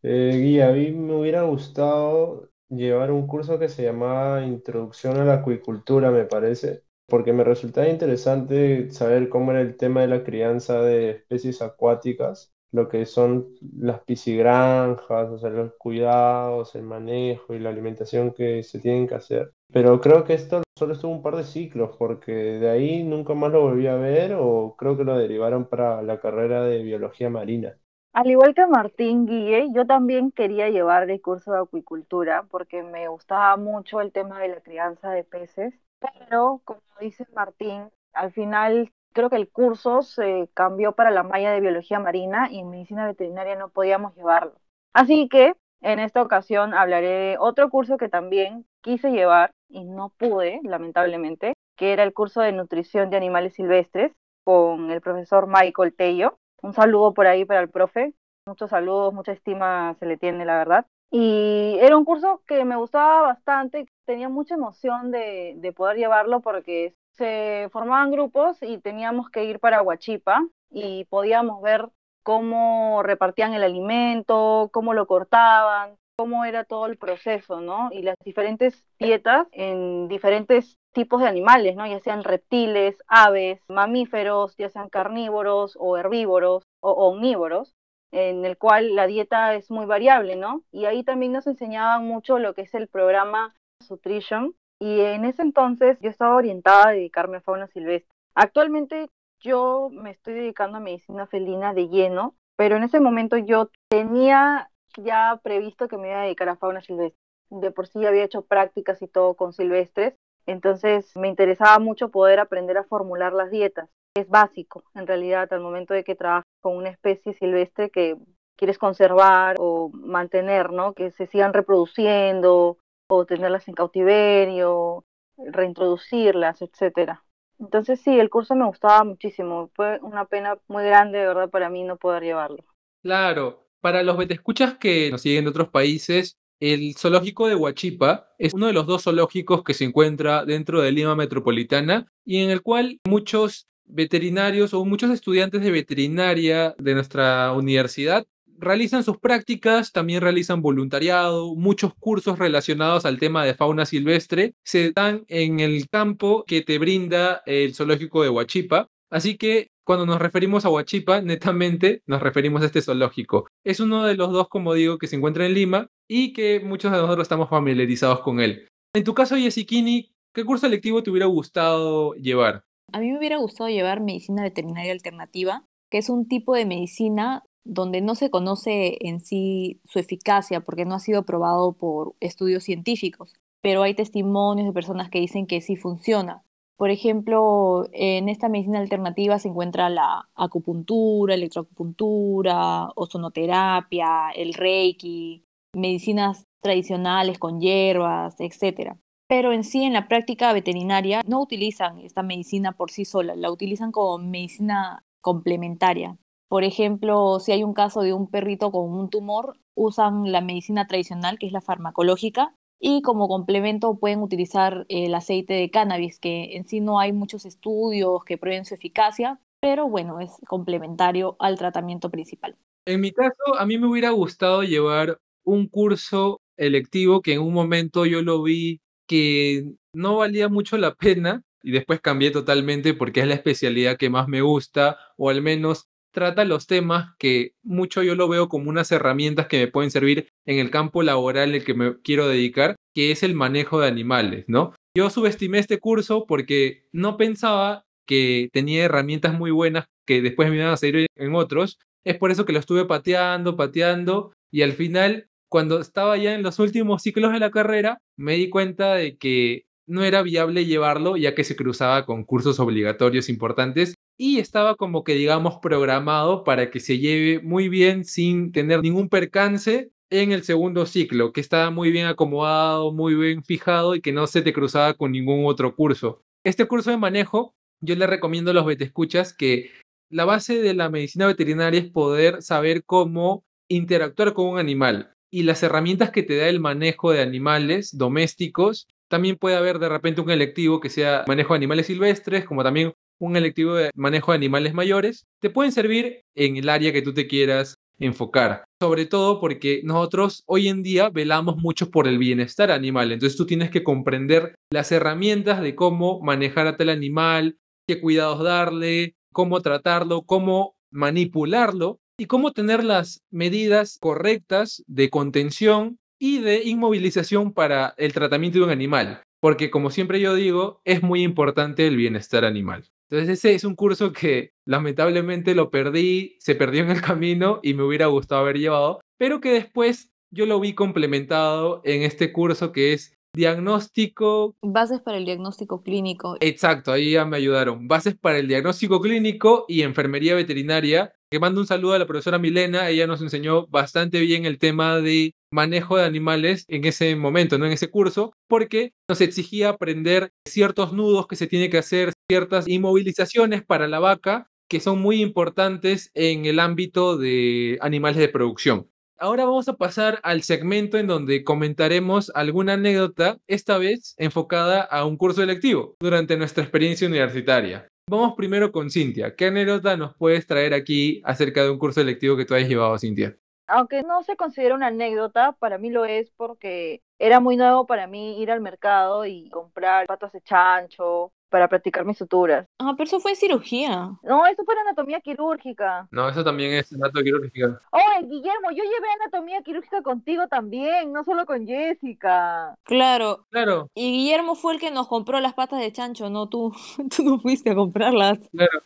Eh, 0.02 0.40
guía, 0.42 0.70
a 0.70 0.72
mí 0.72 0.90
me 0.90 1.12
hubiera 1.12 1.42
gustado 1.42 2.48
llevar 2.70 3.10
un 3.10 3.26
curso 3.26 3.58
que 3.58 3.68
se 3.68 3.82
llamaba 3.82 4.42
Introducción 4.42 5.18
a 5.18 5.24
la 5.26 5.34
Acuicultura, 5.34 6.10
me 6.10 6.24
parece, 6.24 6.84
porque 7.06 7.34
me 7.34 7.44
resultaba 7.44 7.90
interesante 7.90 8.90
saber 8.90 9.28
cómo 9.28 9.50
era 9.50 9.60
el 9.60 9.76
tema 9.76 10.00
de 10.00 10.08
la 10.08 10.24
crianza 10.24 10.80
de 10.80 11.10
especies 11.10 11.60
acuáticas, 11.60 12.54
lo 12.72 12.88
que 12.88 13.06
son 13.06 13.48
las 13.78 14.00
piscigranjas, 14.00 15.30
o 15.30 15.38
sea, 15.38 15.50
los 15.50 15.74
cuidados, 15.74 16.74
el 16.74 16.82
manejo 16.82 17.54
y 17.54 17.58
la 17.58 17.70
alimentación 17.70 18.32
que 18.32 18.62
se 18.62 18.78
tienen 18.80 19.06
que 19.06 19.14
hacer. 19.14 19.52
Pero 19.72 20.00
creo 20.00 20.24
que 20.24 20.34
esto 20.34 20.62
solo 20.76 20.92
estuvo 20.92 21.12
un 21.12 21.22
par 21.22 21.36
de 21.36 21.44
ciclos, 21.44 21.96
porque 21.98 22.32
de 22.32 22.70
ahí 22.70 23.02
nunca 23.02 23.34
más 23.34 23.50
lo 23.52 23.62
volví 23.62 23.86
a 23.86 23.96
ver 23.96 24.34
o 24.38 24.76
creo 24.76 24.96
que 24.96 25.04
lo 25.04 25.16
derivaron 25.16 25.64
para 25.64 26.02
la 26.02 26.20
carrera 26.20 26.64
de 26.64 26.82
biología 26.82 27.30
marina. 27.30 27.76
Al 28.12 28.30
igual 28.30 28.54
que 28.54 28.66
Martín 28.66 29.26
Guille, 29.26 29.68
yo 29.74 29.86
también 29.86 30.30
quería 30.30 30.70
llevar 30.70 31.10
el 31.10 31.20
curso 31.20 31.52
de 31.52 31.58
acuicultura 31.58 32.44
porque 32.50 32.82
me 32.82 33.08
gustaba 33.08 33.58
mucho 33.58 34.00
el 34.00 34.10
tema 34.10 34.40
de 34.40 34.48
la 34.48 34.60
crianza 34.60 35.10
de 35.10 35.22
peces, 35.22 35.74
pero 36.00 36.62
como 36.64 36.80
dice 36.98 37.26
Martín, 37.34 37.90
al 38.14 38.32
final 38.32 38.90
creo 39.16 39.30
que 39.30 39.36
el 39.36 39.48
curso 39.48 40.02
se 40.02 40.50
cambió 40.52 40.92
para 40.92 41.10
la 41.10 41.22
malla 41.22 41.50
de 41.50 41.62
biología 41.62 41.98
marina 41.98 42.48
y 42.50 42.58
en 42.60 42.68
medicina 42.68 43.06
veterinaria 43.06 43.56
no 43.56 43.70
podíamos 43.70 44.14
llevarlo. 44.14 44.52
Así 44.92 45.26
que 45.30 45.54
en 45.80 46.00
esta 46.00 46.20
ocasión 46.20 46.74
hablaré 46.74 47.08
de 47.08 47.36
otro 47.40 47.70
curso 47.70 47.96
que 47.96 48.10
también 48.10 48.66
quise 48.82 49.10
llevar 49.12 49.52
y 49.70 49.84
no 49.84 50.10
pude, 50.10 50.60
lamentablemente, 50.64 51.54
que 51.78 51.94
era 51.94 52.02
el 52.02 52.12
curso 52.12 52.42
de 52.42 52.52
nutrición 52.52 53.08
de 53.08 53.16
animales 53.16 53.54
silvestres 53.54 54.12
con 54.44 54.90
el 54.90 55.00
profesor 55.00 55.46
Michael 55.46 55.94
Tello. 55.96 56.36
Un 56.60 56.74
saludo 56.74 57.14
por 57.14 57.26
ahí 57.26 57.46
para 57.46 57.60
el 57.60 57.70
profe. 57.70 58.12
Muchos 58.46 58.68
saludos, 58.68 59.14
mucha 59.14 59.32
estima 59.32 59.96
se 59.98 60.04
le 60.04 60.18
tiene, 60.18 60.44
la 60.44 60.58
verdad. 60.58 60.86
Y 61.10 61.78
era 61.80 61.96
un 61.96 62.04
curso 62.04 62.42
que 62.46 62.66
me 62.66 62.76
gustaba 62.76 63.22
bastante, 63.22 63.86
tenía 64.04 64.28
mucha 64.28 64.56
emoción 64.56 65.10
de, 65.10 65.54
de 65.56 65.72
poder 65.72 65.96
llevarlo 65.96 66.40
porque 66.40 66.94
se 67.16 67.68
formaban 67.72 68.10
grupos 68.10 68.62
y 68.62 68.78
teníamos 68.78 69.30
que 69.30 69.44
ir 69.44 69.58
para 69.58 69.82
Huachipa 69.82 70.46
y 70.70 71.04
podíamos 71.06 71.62
ver 71.62 71.88
cómo 72.22 73.02
repartían 73.02 73.54
el 73.54 73.62
alimento, 73.62 74.70
cómo 74.72 74.94
lo 74.94 75.06
cortaban, 75.06 75.96
cómo 76.16 76.44
era 76.44 76.64
todo 76.64 76.86
el 76.86 76.96
proceso, 76.96 77.60
¿no? 77.60 77.90
Y 77.92 78.02
las 78.02 78.16
diferentes 78.24 78.84
dietas 78.98 79.46
en 79.52 80.08
diferentes 80.08 80.76
tipos 80.92 81.20
de 81.20 81.28
animales, 81.28 81.76
¿no? 81.76 81.86
Ya 81.86 82.00
sean 82.00 82.24
reptiles, 82.24 82.96
aves, 83.06 83.60
mamíferos, 83.68 84.56
ya 84.56 84.70
sean 84.70 84.88
carnívoros 84.88 85.76
o 85.78 85.96
herbívoros 85.96 86.62
o 86.80 86.90
omnívoros, 86.92 87.74
en 88.12 88.44
el 88.44 88.56
cual 88.56 88.94
la 88.94 89.06
dieta 89.06 89.54
es 89.54 89.70
muy 89.70 89.84
variable, 89.84 90.36
¿no? 90.36 90.62
Y 90.72 90.86
ahí 90.86 91.04
también 91.04 91.32
nos 91.32 91.46
enseñaban 91.46 92.06
mucho 92.06 92.38
lo 92.38 92.54
que 92.54 92.62
es 92.62 92.74
el 92.74 92.88
programa 92.88 93.54
Nutrition. 93.90 94.54
Y 94.78 95.00
en 95.00 95.24
ese 95.24 95.42
entonces 95.42 95.98
yo 96.00 96.10
estaba 96.10 96.36
orientada 96.36 96.88
a 96.88 96.92
dedicarme 96.92 97.38
a 97.38 97.40
fauna 97.40 97.66
silvestre. 97.68 98.10
Actualmente 98.34 99.08
yo 99.40 99.88
me 99.92 100.10
estoy 100.10 100.34
dedicando 100.34 100.78
a 100.78 100.80
medicina 100.80 101.26
felina 101.26 101.72
de 101.72 101.88
lleno, 101.88 102.34
pero 102.56 102.76
en 102.76 102.82
ese 102.82 103.00
momento 103.00 103.36
yo 103.36 103.70
tenía 103.88 104.70
ya 104.96 105.40
previsto 105.42 105.88
que 105.88 105.98
me 105.98 106.08
iba 106.08 106.20
a 106.20 106.24
dedicar 106.24 106.48
a 106.48 106.56
fauna 106.56 106.80
silvestre. 106.80 107.18
De 107.50 107.70
por 107.70 107.86
sí 107.86 108.04
había 108.04 108.24
hecho 108.24 108.42
prácticas 108.42 109.00
y 109.02 109.08
todo 109.08 109.34
con 109.34 109.52
silvestres, 109.52 110.14
entonces 110.46 111.14
me 111.16 111.28
interesaba 111.28 111.78
mucho 111.78 112.10
poder 112.10 112.40
aprender 112.40 112.78
a 112.78 112.84
formular 112.84 113.32
las 113.32 113.50
dietas. 113.50 113.88
Es 114.14 114.28
básico, 114.28 114.84
en 114.94 115.06
realidad, 115.06 115.52
al 115.52 115.60
momento 115.60 115.92
de 115.92 116.04
que 116.04 116.14
trabajas 116.14 116.44
con 116.60 116.76
una 116.76 116.88
especie 116.88 117.34
silvestre 117.34 117.90
que 117.90 118.16
quieres 118.56 118.78
conservar 118.78 119.56
o 119.58 119.90
mantener, 119.92 120.72
¿no? 120.72 120.94
Que 120.94 121.10
se 121.10 121.26
sigan 121.26 121.52
reproduciendo 121.52 122.78
o 123.08 123.24
tenerlas 123.24 123.68
en 123.68 123.74
cautiverio, 123.74 125.04
reintroducirlas, 125.36 126.62
etcétera. 126.62 127.22
Entonces 127.58 128.00
sí, 128.00 128.18
el 128.18 128.30
curso 128.30 128.54
me 128.54 128.66
gustaba 128.66 129.04
muchísimo. 129.04 129.70
Fue 129.74 129.98
una 130.02 130.26
pena 130.26 130.58
muy 130.68 130.84
grande, 130.84 131.18
de 131.18 131.26
verdad, 131.26 131.50
para 131.50 131.70
mí 131.70 131.84
no 131.84 131.96
poder 131.96 132.22
llevarlo. 132.22 132.64
Claro, 133.02 133.64
Para 133.80 134.02
los 134.02 134.16
betescuchas 134.16 134.78
que 134.78 135.10
nos 135.10 135.22
siguen 135.22 135.44
de 135.44 135.50
otros 135.50 135.68
países, 135.68 136.36
el 136.58 136.94
zoológico 136.96 137.46
de 137.46 137.54
Huachipa 137.54 138.30
es 138.38 138.52
uno 138.52 138.66
de 138.66 138.72
los 138.72 138.86
dos 138.86 139.04
zoológicos 139.04 139.62
que 139.62 139.74
se 139.74 139.84
encuentra 139.84 140.44
dentro 140.44 140.80
de 140.80 140.90
Lima 140.90 141.14
Metropolitana 141.14 142.06
y 142.24 142.42
en 142.42 142.50
el 142.50 142.62
cual 142.62 142.98
muchos 143.06 143.68
veterinarios 143.84 144.74
o 144.74 144.84
muchos 144.84 145.10
estudiantes 145.10 145.62
de 145.62 145.70
veterinaria 145.70 146.74
de 146.78 146.94
nuestra 146.94 147.52
universidad 147.52 148.26
realizan 148.58 149.02
sus 149.02 149.18
prácticas, 149.18 149.92
también 149.92 150.20
realizan 150.20 150.62
voluntariado, 150.62 151.54
muchos 151.54 151.94
cursos 151.94 152.38
relacionados 152.38 153.04
al 153.04 153.18
tema 153.18 153.44
de 153.44 153.54
fauna 153.54 153.86
silvestre 153.86 154.54
se 154.64 154.92
dan 154.92 155.24
en 155.28 155.60
el 155.60 155.88
campo 155.88 156.44
que 156.46 156.62
te 156.62 156.78
brinda 156.78 157.42
el 157.46 157.74
zoológico 157.74 158.22
de 158.22 158.30
Huachipa. 158.30 158.88
Así 159.10 159.36
que 159.36 159.68
cuando 159.84 160.04
nos 160.04 160.18
referimos 160.18 160.64
a 160.64 160.70
Huachipa, 160.70 161.20
netamente 161.22 162.02
nos 162.06 162.22
referimos 162.22 162.62
a 162.62 162.66
este 162.66 162.82
zoológico. 162.82 163.48
Es 163.64 163.80
uno 163.80 164.04
de 164.04 164.16
los 164.16 164.32
dos, 164.32 164.48
como 164.48 164.74
digo, 164.74 164.98
que 164.98 165.06
se 165.06 165.16
encuentra 165.16 165.46
en 165.46 165.54
Lima 165.54 165.88
y 166.08 166.32
que 166.32 166.60
muchos 166.60 166.92
de 166.92 166.98
nosotros 166.98 167.24
estamos 167.24 167.48
familiarizados 167.48 168.20
con 168.20 168.40
él. 168.40 168.68
En 168.94 169.04
tu 169.04 169.14
caso, 169.14 169.36
Yesikini, 169.36 170.10
¿qué 170.34 170.44
curso 170.44 170.68
lectivo 170.68 171.02
te 171.02 171.10
hubiera 171.10 171.26
gustado 171.26 172.14
llevar? 172.14 172.64
A 172.92 173.00
mí 173.00 173.10
me 173.10 173.18
hubiera 173.18 173.38
gustado 173.38 173.68
llevar 173.68 174.00
medicina 174.00 174.42
veterinaria 174.42 174.92
alternativa, 174.92 175.64
que 175.90 175.98
es 175.98 176.08
un 176.08 176.26
tipo 176.26 176.54
de 176.54 176.66
medicina 176.66 177.42
donde 177.66 178.00
no 178.00 178.14
se 178.14 178.30
conoce 178.30 178.96
en 179.00 179.20
sí 179.20 179.80
su 179.84 179.98
eficacia 179.98 180.60
porque 180.60 180.84
no 180.84 180.94
ha 180.94 181.00
sido 181.00 181.24
probado 181.24 181.72
por 181.72 182.14
estudios 182.20 182.64
científicos, 182.64 183.34
pero 183.60 183.82
hay 183.82 183.94
testimonios 183.94 184.66
de 184.66 184.72
personas 184.72 185.10
que 185.10 185.20
dicen 185.20 185.46
que 185.46 185.60
sí 185.60 185.76
funciona. 185.76 186.42
Por 186.76 186.90
ejemplo, 186.90 187.88
en 187.92 188.28
esta 188.28 188.48
medicina 188.48 188.78
alternativa 188.78 189.38
se 189.38 189.48
encuentra 189.48 189.88
la 189.88 190.28
acupuntura, 190.34 191.34
electroacupuntura, 191.34 192.90
ozonoterapia, 192.94 194.30
el 194.34 194.52
reiki, 194.54 195.42
medicinas 195.74 196.44
tradicionales 196.62 197.38
con 197.38 197.60
hierbas, 197.60 198.36
etc. 198.40 198.94
Pero 199.26 199.52
en 199.52 199.64
sí, 199.64 199.84
en 199.84 199.94
la 199.94 200.06
práctica 200.06 200.52
veterinaria, 200.52 201.22
no 201.26 201.40
utilizan 201.40 201.98
esta 202.00 202.22
medicina 202.22 202.72
por 202.72 202.90
sí 202.90 203.04
sola, 203.04 203.34
la 203.34 203.50
utilizan 203.50 203.90
como 203.90 204.18
medicina 204.18 205.02
complementaria. 205.20 206.18
Por 206.48 206.64
ejemplo, 206.64 207.40
si 207.40 207.52
hay 207.52 207.64
un 207.64 207.74
caso 207.74 208.02
de 208.02 208.12
un 208.12 208.30
perrito 208.30 208.70
con 208.70 208.90
un 208.92 209.10
tumor, 209.10 209.58
usan 209.74 210.30
la 210.30 210.40
medicina 210.40 210.86
tradicional, 210.86 211.38
que 211.38 211.46
es 211.46 211.52
la 211.52 211.60
farmacológica, 211.60 212.54
y 212.78 213.02
como 213.02 213.28
complemento 213.28 213.98
pueden 213.98 214.20
utilizar 214.20 214.86
el 214.88 215.14
aceite 215.14 215.54
de 215.54 215.70
cannabis, 215.70 216.20
que 216.20 216.56
en 216.56 216.66
sí 216.66 216.80
no 216.80 217.00
hay 217.00 217.12
muchos 217.12 217.46
estudios 217.46 218.22
que 218.24 218.38
prueben 218.38 218.64
su 218.64 218.74
eficacia, 218.74 219.40
pero 219.60 219.88
bueno, 219.88 220.20
es 220.20 220.30
complementario 220.46 221.36
al 221.38 221.58
tratamiento 221.58 222.10
principal. 222.10 222.56
En 222.86 223.00
mi 223.00 223.12
caso, 223.12 223.56
a 223.58 223.66
mí 223.66 223.78
me 223.78 223.88
hubiera 223.88 224.10
gustado 224.10 224.62
llevar 224.62 225.18
un 225.44 225.66
curso 225.68 226.40
electivo 226.56 227.22
que 227.22 227.34
en 227.34 227.40
un 227.40 227.52
momento 227.52 228.06
yo 228.06 228.22
lo 228.22 228.42
vi 228.42 228.80
que 229.08 229.64
no 229.92 230.18
valía 230.18 230.48
mucho 230.48 230.76
la 230.76 230.94
pena 230.94 231.42
y 231.62 231.72
después 231.72 232.00
cambié 232.00 232.30
totalmente 232.30 232.94
porque 232.94 233.20
es 233.20 233.26
la 233.26 233.34
especialidad 233.34 233.96
que 233.96 234.10
más 234.10 234.28
me 234.28 234.42
gusta 234.42 234.98
o 235.16 235.30
al 235.30 235.42
menos 235.42 235.88
trata 236.16 236.46
los 236.46 236.66
temas 236.66 237.14
que 237.18 237.52
mucho 237.62 238.02
yo 238.02 238.14
lo 238.14 238.26
veo 238.26 238.48
como 238.48 238.70
unas 238.70 238.90
herramientas 238.90 239.48
que 239.48 239.58
me 239.58 239.66
pueden 239.68 239.90
servir 239.90 240.28
en 240.46 240.58
el 240.58 240.70
campo 240.70 241.02
laboral 241.02 241.50
en 241.50 241.56
el 241.56 241.64
que 241.64 241.74
me 241.74 242.00
quiero 242.00 242.26
dedicar, 242.26 242.74
que 242.94 243.10
es 243.10 243.22
el 243.22 243.34
manejo 243.34 243.80
de 243.80 243.88
animales, 243.88 244.46
¿no? 244.48 244.72
Yo 244.96 245.10
subestimé 245.10 245.58
este 245.58 245.78
curso 245.78 246.24
porque 246.26 246.88
no 246.90 247.18
pensaba 247.18 247.84
que 248.06 248.48
tenía 248.50 248.84
herramientas 248.84 249.34
muy 249.34 249.50
buenas 249.50 249.84
que 250.06 250.22
después 250.22 250.48
me 250.48 250.56
iban 250.56 250.68
a 250.68 250.78
servir 250.78 251.06
en 251.16 251.34
otros. 251.34 251.78
Es 252.02 252.16
por 252.16 252.30
eso 252.30 252.46
que 252.46 252.54
lo 252.54 252.60
estuve 252.60 252.86
pateando, 252.86 253.54
pateando 253.54 254.32
y 254.50 254.62
al 254.62 254.72
final, 254.72 255.28
cuando 255.50 255.80
estaba 255.80 256.16
ya 256.16 256.34
en 256.34 256.42
los 256.42 256.58
últimos 256.58 257.02
ciclos 257.02 257.34
de 257.34 257.40
la 257.40 257.50
carrera, 257.50 257.98
me 258.16 258.36
di 258.36 258.48
cuenta 258.48 258.94
de 258.94 259.18
que 259.18 259.66
no 259.86 260.02
era 260.02 260.22
viable 260.22 260.64
llevarlo 260.64 261.18
ya 261.18 261.34
que 261.34 261.44
se 261.44 261.56
cruzaba 261.56 262.06
con 262.06 262.24
cursos 262.24 262.58
obligatorios 262.58 263.28
importantes 263.28 263.96
y 264.18 264.38
estaba 264.38 264.76
como 264.76 265.04
que 265.04 265.14
digamos 265.14 265.58
programado 265.60 266.44
para 266.44 266.70
que 266.70 266.80
se 266.80 266.98
lleve 266.98 267.40
muy 267.42 267.68
bien 267.68 268.04
sin 268.04 268.52
tener 268.52 268.82
ningún 268.82 269.08
percance 269.08 269.90
en 270.10 270.32
el 270.32 270.44
segundo 270.44 270.86
ciclo, 270.86 271.32
que 271.32 271.40
estaba 271.40 271.70
muy 271.70 271.90
bien 271.90 272.06
acomodado, 272.06 272.92
muy 272.92 273.14
bien 273.14 273.42
fijado 273.42 273.94
y 273.94 274.00
que 274.00 274.12
no 274.12 274.26
se 274.26 274.42
te 274.42 274.52
cruzaba 274.52 274.94
con 274.94 275.12
ningún 275.12 275.46
otro 275.46 275.74
curso. 275.74 276.22
Este 276.44 276.66
curso 276.66 276.90
de 276.90 276.96
manejo, 276.96 277.54
yo 277.80 277.96
le 277.96 278.06
recomiendo 278.06 278.52
a 278.52 278.54
los 278.54 278.66
vetescuchas 278.66 279.34
que 279.34 279.72
la 280.08 280.24
base 280.24 280.62
de 280.62 280.74
la 280.74 280.88
medicina 280.88 281.26
veterinaria 281.26 281.80
es 281.80 281.90
poder 281.90 282.40
saber 282.40 282.84
cómo 282.84 283.44
interactuar 283.68 284.32
con 284.32 284.46
un 284.46 284.58
animal 284.58 285.12
y 285.32 285.42
las 285.42 285.62
herramientas 285.64 286.10
que 286.10 286.22
te 286.22 286.36
da 286.36 286.48
el 286.48 286.60
manejo 286.60 287.10
de 287.10 287.20
animales 287.20 287.96
domésticos. 287.96 288.86
También 289.08 289.36
puede 289.36 289.56
haber 289.56 289.80
de 289.80 289.88
repente 289.88 290.20
un 290.20 290.30
electivo 290.30 290.80
que 290.80 290.88
sea 290.88 291.24
manejo 291.26 291.54
de 291.54 291.58
animales 291.58 291.86
silvestres, 291.86 292.44
como 292.44 292.62
también 292.62 292.92
un 293.18 293.36
electivo 293.36 293.74
de 293.74 293.90
manejo 293.94 294.32
de 294.32 294.36
animales 294.36 294.74
mayores, 294.74 295.26
te 295.40 295.50
pueden 295.50 295.72
servir 295.72 296.22
en 296.34 296.56
el 296.56 296.68
área 296.68 296.92
que 296.92 297.02
tú 297.02 297.12
te 297.12 297.26
quieras 297.26 297.76
enfocar. 297.98 298.64
Sobre 298.80 299.06
todo 299.06 299.40
porque 299.40 299.80
nosotros 299.84 300.42
hoy 300.46 300.68
en 300.68 300.82
día 300.82 301.08
velamos 301.08 301.56
mucho 301.56 301.90
por 301.90 302.06
el 302.06 302.18
bienestar 302.18 302.70
animal. 302.70 303.12
Entonces 303.12 303.36
tú 303.36 303.46
tienes 303.46 303.70
que 303.70 303.82
comprender 303.82 304.54
las 304.70 304.92
herramientas 304.92 305.62
de 305.62 305.74
cómo 305.74 306.20
manejar 306.20 306.66
a 306.66 306.76
tal 306.76 306.90
animal, 306.90 307.56
qué 307.88 308.00
cuidados 308.00 308.42
darle, 308.42 309.14
cómo 309.32 309.60
tratarlo, 309.60 310.22
cómo 310.22 310.76
manipularlo 310.90 311.98
y 312.18 312.26
cómo 312.26 312.52
tener 312.52 312.84
las 312.84 313.22
medidas 313.30 313.98
correctas 314.00 314.82
de 314.86 315.10
contención 315.10 315.98
y 316.18 316.38
de 316.38 316.64
inmovilización 316.64 317.52
para 317.52 317.94
el 317.98 318.12
tratamiento 318.12 318.58
de 318.58 318.64
un 318.64 318.70
animal. 318.70 319.22
Porque 319.40 319.70
como 319.70 319.90
siempre 319.90 320.20
yo 320.20 320.34
digo, 320.34 320.80
es 320.84 321.02
muy 321.02 321.22
importante 321.22 321.86
el 321.86 321.96
bienestar 321.96 322.44
animal. 322.44 322.84
Entonces 323.08 323.38
ese 323.38 323.54
es 323.54 323.64
un 323.64 323.76
curso 323.76 324.12
que 324.12 324.52
lamentablemente 324.64 325.54
lo 325.54 325.70
perdí, 325.70 326.36
se 326.40 326.54
perdió 326.54 326.82
en 326.82 326.90
el 326.90 327.00
camino 327.02 327.60
y 327.62 327.74
me 327.74 327.84
hubiera 327.84 328.06
gustado 328.06 328.40
haber 328.40 328.58
llevado, 328.58 329.00
pero 329.18 329.40
que 329.40 329.50
después 329.50 330.10
yo 330.30 330.46
lo 330.46 330.60
vi 330.60 330.74
complementado 330.74 331.80
en 331.84 332.02
este 332.02 332.32
curso 332.32 332.72
que 332.72 332.92
es 332.92 333.16
diagnóstico. 333.34 334.56
Bases 334.62 335.00
para 335.00 335.18
el 335.18 335.24
diagnóstico 335.24 335.82
clínico. 335.82 336.36
Exacto, 336.40 336.90
ahí 336.90 337.12
ya 337.12 337.24
me 337.24 337.36
ayudaron. 337.36 337.86
Bases 337.86 338.16
para 338.16 338.38
el 338.38 338.48
diagnóstico 338.48 339.00
clínico 339.00 339.66
y 339.68 339.82
enfermería 339.82 340.34
veterinaria. 340.34 341.12
Que 341.28 341.40
mando 341.40 341.60
un 341.60 341.66
saludo 341.66 341.94
a 341.94 341.98
la 341.98 342.06
profesora 342.06 342.38
Milena, 342.38 342.88
ella 342.88 343.08
nos 343.08 343.20
enseñó 343.20 343.66
bastante 343.66 344.20
bien 344.20 344.46
el 344.46 344.58
tema 344.58 345.00
de 345.00 345.34
manejo 345.50 345.96
de 345.96 346.04
animales 346.04 346.64
en 346.68 346.84
ese 346.84 347.16
momento, 347.16 347.58
no 347.58 347.66
en 347.66 347.72
ese 347.72 347.90
curso, 347.90 348.32
porque 348.46 348.92
nos 349.08 349.20
exigía 349.20 349.70
aprender 349.70 350.30
ciertos 350.46 350.92
nudos 350.92 351.26
que 351.26 351.34
se 351.34 351.48
tiene 351.48 351.68
que 351.68 351.78
hacer, 351.78 352.12
ciertas 352.30 352.68
inmovilizaciones 352.68 353.64
para 353.64 353.88
la 353.88 353.98
vaca 353.98 354.48
que 354.68 354.78
son 354.78 355.00
muy 355.00 355.20
importantes 355.20 356.10
en 356.14 356.44
el 356.44 356.60
ámbito 356.60 357.16
de 357.16 357.78
animales 357.80 358.18
de 358.18 358.28
producción. 358.28 358.88
Ahora 359.18 359.46
vamos 359.46 359.68
a 359.68 359.76
pasar 359.76 360.20
al 360.22 360.42
segmento 360.42 360.98
en 360.98 361.06
donde 361.06 361.42
comentaremos 361.42 362.30
alguna 362.34 362.74
anécdota, 362.74 363.38
esta 363.48 363.78
vez 363.78 364.14
enfocada 364.18 364.82
a 364.82 365.04
un 365.06 365.16
curso 365.16 365.42
electivo 365.42 365.96
durante 366.00 366.36
nuestra 366.36 366.62
experiencia 366.62 367.08
universitaria. 367.08 367.88
Vamos 368.08 368.34
primero 368.36 368.70
con 368.70 368.88
Cintia. 368.88 369.34
¿Qué 369.34 369.46
anécdota 369.46 369.96
nos 369.96 370.14
puedes 370.14 370.46
traer 370.46 370.74
aquí 370.74 371.20
acerca 371.24 371.64
de 371.64 371.70
un 371.70 371.78
curso 371.78 372.00
electivo 372.00 372.36
que 372.36 372.44
tú 372.44 372.54
hayas 372.54 372.68
llevado, 372.68 372.96
Cintia? 373.00 373.36
Aunque 373.66 374.04
no 374.04 374.22
se 374.22 374.36
considera 374.36 374.76
una 374.76 374.86
anécdota, 374.86 375.56
para 375.58 375.76
mí 375.76 375.90
lo 375.90 376.04
es 376.04 376.30
porque 376.36 377.02
era 377.18 377.40
muy 377.40 377.56
nuevo 377.56 377.84
para 377.84 378.06
mí 378.06 378.40
ir 378.40 378.52
al 378.52 378.60
mercado 378.60 379.26
y 379.26 379.50
comprar 379.50 380.06
patas 380.06 380.30
de 380.30 380.40
chancho, 380.40 381.32
para 381.48 381.68
practicar 381.68 382.04
mis 382.04 382.18
suturas. 382.18 382.66
Ah, 382.78 382.94
pero 382.96 383.06
eso 383.06 383.20
fue 383.20 383.34
cirugía. 383.34 384.10
No, 384.22 384.46
eso 384.46 384.64
fue 384.64 384.74
anatomía 384.80 385.20
quirúrgica. 385.20 386.08
No, 386.10 386.28
eso 386.28 386.44
también 386.44 386.72
es 386.72 386.92
anatomía 386.92 387.24
quirúrgica. 387.24 387.80
Oye, 387.90 388.26
Guillermo, 388.26 388.70
yo 388.70 388.82
llevé 388.84 389.08
anatomía 389.20 389.62
quirúrgica 389.62 390.02
contigo 390.02 390.48
también, 390.48 391.12
no 391.12 391.24
solo 391.24 391.46
con 391.46 391.66
Jessica. 391.66 392.74
Claro. 392.84 393.46
Claro. 393.50 393.90
Y 393.94 394.12
Guillermo 394.12 394.54
fue 394.54 394.74
el 394.74 394.80
que 394.80 394.90
nos 394.90 395.08
compró 395.08 395.40
las 395.40 395.54
patas 395.54 395.80
de 395.80 395.92
chancho, 395.92 396.30
no 396.30 396.48
tú. 396.48 396.72
tú 397.16 397.22
no 397.24 397.38
fuiste 397.38 397.70
a 397.70 397.74
comprarlas. 397.74 398.38
Claro. 398.50 398.82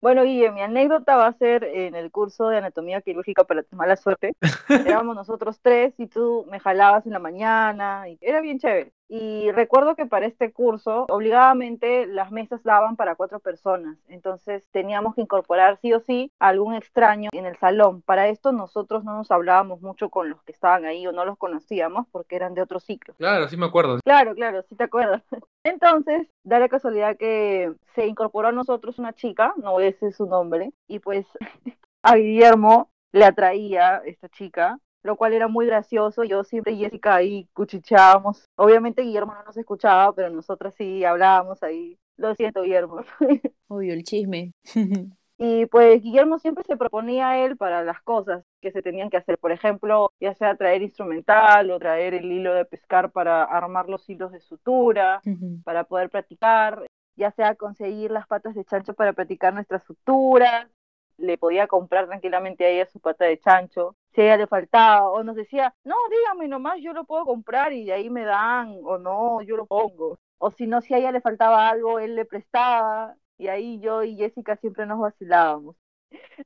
Bueno, 0.00 0.22
Guille, 0.24 0.52
mi 0.52 0.60
anécdota 0.60 1.16
va 1.16 1.26
a 1.26 1.32
ser 1.32 1.64
en 1.64 1.94
el 1.96 2.10
curso 2.12 2.48
de 2.48 2.58
anatomía 2.58 3.00
quirúrgica 3.00 3.44
para 3.44 3.62
tu 3.62 3.76
mala 3.76 3.96
suerte. 3.96 4.34
Éramos 5.08 5.16
nosotros 5.16 5.58
tres 5.60 5.94
y 5.98 6.06
tú 6.06 6.46
me 6.50 6.60
jalabas 6.60 7.06
en 7.06 7.12
la 7.12 7.18
mañana 7.18 8.08
y 8.08 8.18
era 8.20 8.40
bien 8.40 8.58
chévere. 8.58 8.92
Y 9.08 9.52
recuerdo 9.52 9.94
que 9.94 10.06
para 10.06 10.26
este 10.26 10.52
curso, 10.52 11.06
obligadamente 11.08 12.06
las 12.06 12.32
mesas 12.32 12.62
daban 12.64 12.96
para 12.96 13.14
cuatro 13.14 13.38
personas. 13.38 13.96
Entonces 14.08 14.66
teníamos 14.72 15.14
que 15.14 15.20
incorporar 15.20 15.78
sí 15.80 15.92
o 15.92 16.00
sí 16.00 16.32
a 16.40 16.48
algún 16.48 16.74
extraño 16.74 17.30
en 17.32 17.46
el 17.46 17.56
salón. 17.56 18.02
Para 18.02 18.28
esto 18.28 18.52
nosotros 18.52 19.04
no 19.04 19.16
nos 19.16 19.30
hablábamos 19.30 19.80
mucho 19.80 20.08
con 20.08 20.30
los 20.30 20.42
que 20.42 20.52
estaban 20.52 20.84
ahí 20.84 21.06
o 21.06 21.12
no 21.12 21.24
los 21.24 21.38
conocíamos 21.38 22.06
porque 22.10 22.36
eran 22.36 22.54
de 22.54 22.62
otro 22.62 22.80
ciclo. 22.80 23.14
Claro, 23.18 23.48
sí 23.48 23.56
me 23.56 23.66
acuerdo. 23.66 24.00
Claro, 24.04 24.34
claro, 24.34 24.62
sí 24.62 24.74
te 24.74 24.84
acuerdas. 24.84 25.22
Entonces, 25.64 26.28
da 26.42 26.58
la 26.58 26.68
casualidad 26.68 27.16
que 27.16 27.72
se 27.94 28.06
incorporó 28.06 28.48
a 28.48 28.52
nosotros 28.52 28.98
una 28.98 29.12
chica, 29.12 29.54
no 29.56 29.72
voy 29.72 29.84
a 29.84 29.86
decir 29.86 30.12
su 30.12 30.26
nombre, 30.26 30.72
y 30.88 30.98
pues 30.98 31.26
a 32.02 32.16
Guillermo 32.16 32.90
le 33.12 33.24
atraía 33.24 34.02
esta 34.04 34.28
chica, 34.28 34.78
lo 35.06 35.16
cual 35.16 35.32
era 35.32 35.48
muy 35.48 35.66
gracioso. 35.66 36.24
Yo 36.24 36.44
siempre 36.44 36.72
y 36.72 36.78
Jessica 36.78 37.14
ahí 37.14 37.48
cuchichábamos. 37.54 38.44
Obviamente 38.56 39.02
Guillermo 39.02 39.34
no 39.34 39.44
nos 39.44 39.56
escuchaba, 39.56 40.14
pero 40.14 40.30
nosotras 40.30 40.74
sí 40.76 41.04
hablábamos 41.04 41.62
ahí. 41.62 41.98
Lo 42.16 42.34
siento, 42.34 42.62
Guillermo. 42.62 43.00
Obvio, 43.68 43.94
el 43.94 44.04
chisme. 44.04 44.52
Y 45.38 45.66
pues 45.66 46.02
Guillermo 46.02 46.38
siempre 46.38 46.64
se 46.64 46.78
proponía 46.78 47.28
a 47.28 47.44
él 47.44 47.58
para 47.58 47.84
las 47.84 48.00
cosas 48.00 48.42
que 48.62 48.72
se 48.72 48.80
tenían 48.80 49.10
que 49.10 49.18
hacer. 49.18 49.36
Por 49.36 49.52
ejemplo, 49.52 50.10
ya 50.18 50.34
sea 50.34 50.56
traer 50.56 50.80
instrumental 50.80 51.70
o 51.70 51.78
traer 51.78 52.14
el 52.14 52.32
hilo 52.32 52.54
de 52.54 52.64
pescar 52.64 53.12
para 53.12 53.44
armar 53.44 53.88
los 53.88 54.08
hilos 54.08 54.32
de 54.32 54.40
sutura, 54.40 55.20
para 55.64 55.84
poder 55.84 56.08
practicar, 56.08 56.86
ya 57.16 57.30
sea 57.32 57.54
conseguir 57.54 58.10
las 58.10 58.26
patas 58.26 58.54
de 58.54 58.64
chancho 58.64 58.94
para 58.94 59.12
practicar 59.12 59.52
nuestra 59.52 59.78
sutura. 59.80 60.70
Le 61.18 61.36
podía 61.36 61.66
comprar 61.66 62.06
tranquilamente 62.06 62.64
a 62.64 62.70
ella 62.70 62.86
su 62.86 62.98
pata 62.98 63.26
de 63.26 63.38
chancho. 63.38 63.94
Si 64.16 64.22
a 64.22 64.24
ella 64.24 64.36
le 64.38 64.46
faltaba 64.46 65.10
o 65.10 65.22
nos 65.22 65.36
decía, 65.36 65.74
no, 65.84 65.94
dígame 66.10 66.48
nomás, 66.48 66.80
yo 66.80 66.94
lo 66.94 67.04
puedo 67.04 67.26
comprar 67.26 67.74
y 67.74 67.84
de 67.84 67.92
ahí 67.92 68.08
me 68.08 68.24
dan 68.24 68.78
o 68.82 68.96
no, 68.96 69.42
yo 69.42 69.58
lo 69.58 69.66
pongo. 69.66 70.18
O 70.38 70.50
si 70.50 70.66
no, 70.66 70.80
si 70.80 70.94
a 70.94 70.98
ella 70.98 71.12
le 71.12 71.20
faltaba 71.20 71.68
algo, 71.68 71.98
él 71.98 72.16
le 72.16 72.24
prestaba 72.24 73.14
y 73.36 73.48
ahí 73.48 73.78
yo 73.78 74.02
y 74.02 74.16
Jessica 74.16 74.56
siempre 74.56 74.86
nos 74.86 75.00
vacilábamos. 75.00 75.76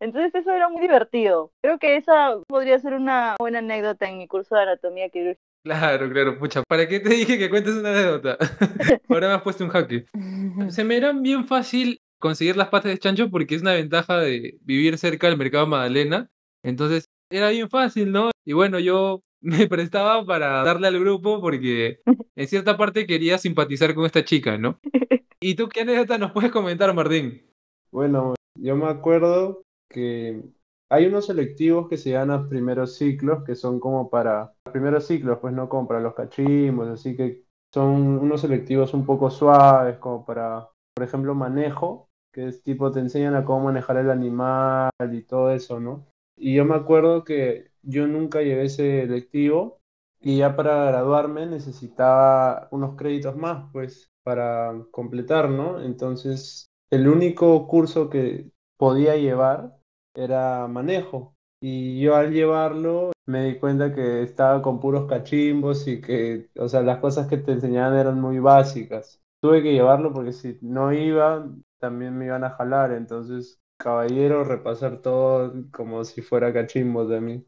Entonces 0.01 0.35
eso 0.35 0.51
era 0.51 0.69
muy 0.69 0.81
divertido. 0.81 1.53
Creo 1.63 1.79
que 1.79 1.97
esa 1.97 2.41
podría 2.49 2.77
ser 2.81 2.95
una 2.95 3.37
buena 3.39 3.61
anécdota 3.61 4.09
en 4.09 4.19
mi 4.19 4.27
curso 4.27 4.57
de 4.57 4.63
anatomía 4.63 5.09
quirúrgica. 5.09 5.41
Claro, 5.63 6.11
claro, 6.11 6.39
pucha, 6.41 6.65
¿para 6.67 6.89
qué 6.89 6.99
te 6.99 7.11
dije 7.11 7.39
que 7.39 7.51
cuentes 7.51 7.77
una 7.77 7.91
anécdota? 7.91 8.37
Ahora 9.09 9.29
me 9.29 9.35
has 9.35 9.43
puesto 9.43 9.63
un 9.63 9.71
jaque. 9.71 10.07
Se 10.71 10.83
me 10.83 10.97
era 10.97 11.13
bien 11.13 11.47
fácil 11.47 12.01
conseguir 12.19 12.57
las 12.57 12.69
patas 12.69 12.91
de 12.91 12.99
chancho 12.99 13.31
porque 13.31 13.55
es 13.55 13.63
una 13.63 13.75
ventaja 13.75 14.19
de 14.19 14.59
vivir 14.63 14.99
cerca 14.99 15.29
del 15.29 15.39
mercado 15.39 15.69
Magdalena. 15.69 16.29
Entonces 16.63 17.10
era 17.31 17.51
bien 17.51 17.69
fácil, 17.69 18.13
¿no? 18.13 18.31
Y 18.45 18.53
bueno, 18.53 18.79
yo 18.79 19.23
me 19.41 19.67
prestaba 19.69 20.25
para 20.25 20.63
darle 20.65 20.89
al 20.89 20.99
grupo 20.99 21.41
porque 21.41 22.01
en 22.37 22.49
cierta 22.49 22.77
parte 22.77 23.07
quería 23.07 23.39
simpatizar 23.39 23.95
con 23.95 24.05
esta 24.05 24.25
chica, 24.25 24.59
¿no? 24.59 24.79
¿Y 25.41 25.55
tú 25.55 25.69
qué 25.69 25.81
anécdota 25.81 26.19
nos 26.19 26.33
puedes 26.33 26.51
comentar, 26.51 26.93
Martín? 26.93 27.43
Bueno, 27.91 28.35
yo 28.59 28.77
me 28.77 28.87
acuerdo 28.87 29.63
que 29.89 30.43
hay 30.91 31.07
unos 31.07 31.27
selectivos 31.27 31.89
que 31.89 31.97
se 31.97 32.11
llaman 32.11 32.49
primeros 32.49 32.97
ciclos, 32.97 33.43
que 33.45 33.55
son 33.55 33.81
como 33.81 34.11
para 34.11 34.53
primeros 34.71 35.07
ciclos, 35.07 35.39
pues 35.41 35.55
no 35.55 35.69
como 35.69 35.89
para 35.89 36.01
los 36.01 36.15
cachimbos, 36.15 36.89
así 36.89 37.17
que 37.17 37.45
son 37.73 38.19
unos 38.19 38.43
selectivos 38.43 38.93
un 38.93 39.07
poco 39.07 39.31
suaves, 39.31 39.97
como 39.99 40.27
para, 40.27 40.69
por 40.95 41.05
ejemplo, 41.05 41.35
manejo, 41.35 42.11
que 42.33 42.49
es 42.49 42.63
tipo 42.63 42.91
te 42.91 43.01
enseñan 43.01 43.35
a 43.35 43.45
cómo 43.45 43.65
manejar 43.65 43.97
el 43.97 44.11
animal 44.11 44.91
y 45.13 45.23
todo 45.23 45.53
eso, 45.53 45.81
¿no? 45.81 46.10
Y 46.43 46.55
yo 46.55 46.65
me 46.65 46.75
acuerdo 46.75 47.23
que 47.25 47.71
yo 47.83 48.07
nunca 48.07 48.41
llevé 48.41 48.65
ese 48.65 49.03
selectivo 49.03 49.81
y 50.21 50.39
ya 50.39 50.57
para 50.57 50.87
graduarme 50.87 51.45
necesitaba 51.47 52.69
unos 52.71 52.97
créditos 52.97 53.37
más, 53.37 53.71
pues 53.73 54.11
para 54.23 54.73
completar, 54.91 55.51
¿no? 55.51 55.83
Entonces, 55.83 56.67
el 56.91 57.09
único 57.09 57.67
curso 57.69 58.09
que 58.09 58.51
podía 58.79 59.17
llevar 59.17 59.77
era 60.15 60.67
manejo. 60.67 61.35
Y 61.61 62.01
yo 62.01 62.17
al 62.17 62.33
llevarlo 62.33 63.13
me 63.27 63.45
di 63.45 63.59
cuenta 63.59 63.95
que 63.95 64.23
estaba 64.23 64.63
con 64.63 64.81
puros 64.81 65.07
cachimbos 65.09 65.87
y 65.87 66.01
que, 66.01 66.49
o 66.59 66.69
sea, 66.69 66.81
las 66.83 66.99
cosas 67.01 67.29
que 67.29 67.37
te 67.37 67.53
enseñaban 67.53 67.99
eran 67.99 68.19
muy 68.21 68.39
básicas. 68.39 69.21
Tuve 69.43 69.63
que 69.63 69.73
llevarlo 69.73 70.13
porque 70.13 70.33
si 70.33 70.59
no 70.63 70.91
iba, 70.93 71.47
también 71.79 72.17
me 72.17 72.27
iban 72.27 72.45
a 72.45 72.51
jalar. 72.51 72.93
Entonces, 72.93 73.61
caballero, 73.83 74.45
repasar 74.45 75.03
todo 75.03 75.53
como 75.73 76.05
si 76.05 76.23
fuera 76.23 76.53
cachimbos 76.53 77.09
de 77.09 77.21
mí. 77.21 77.45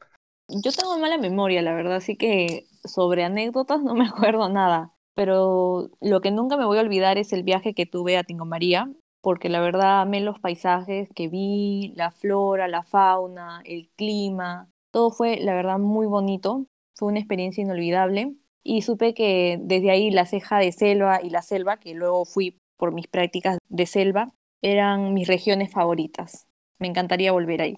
Yo 0.49 0.73
tengo 0.73 0.99
mala 0.99 1.19
memoria, 1.19 1.62
la 1.62 1.75
verdad, 1.75 1.97
así 1.97 2.17
que 2.17 2.67
sobre 2.85 3.25
anécdotas 3.25 3.83
no 3.83 3.95
me 3.95 4.07
acuerdo 4.09 4.49
nada 4.49 4.93
pero 5.15 5.91
lo 6.01 6.21
que 6.21 6.31
nunca 6.31 6.57
me 6.57 6.65
voy 6.65 6.79
a 6.79 6.83
olvidar 6.83 7.19
es 7.19 7.33
el 7.33 7.43
viaje 7.43 7.75
que 7.75 7.87
tuve 7.87 8.17
a 8.17 8.25
Tingo 8.25 8.45
María, 8.45 8.91
porque 9.21 9.49
la 9.49 9.61
verdad 9.61 10.00
amé 10.00 10.21
los 10.21 10.41
paisajes 10.41 11.09
que 11.15 11.28
vi, 11.28 11.93
la 11.97 12.11
flora, 12.11 12.69
la 12.69 12.83
fauna, 12.83 13.63
el 13.65 13.89
clima, 13.97 14.69
todo 14.91 15.11
fue 15.11 15.39
la 15.39 15.54
verdad 15.54 15.78
muy 15.78 16.06
bonito, 16.06 16.67
fue 16.97 17.09
una 17.09 17.21
experiencia 17.21 17.63
inolvidable 17.63 18.35
y 18.65 18.83
supe 18.83 19.15
que 19.15 19.59
desde 19.61 19.91
ahí 19.91 20.11
la 20.11 20.26
ceja 20.26 20.59
de 20.59 20.73
selva 20.73 21.21
y 21.23 21.30
la 21.30 21.43
selva, 21.43 21.78
que 21.78 21.95
luego 21.95 22.25
fui 22.25 22.59
por 22.78 22.93
mis 22.93 23.06
prácticas 23.06 23.59
de 23.69 23.87
selva, 23.87 24.33
eran 24.63 25.13
mis 25.13 25.29
regiones 25.29 25.71
favoritas. 25.71 26.47
Me 26.79 26.87
encantaría 26.89 27.33
volver 27.33 27.61
ahí. 27.61 27.77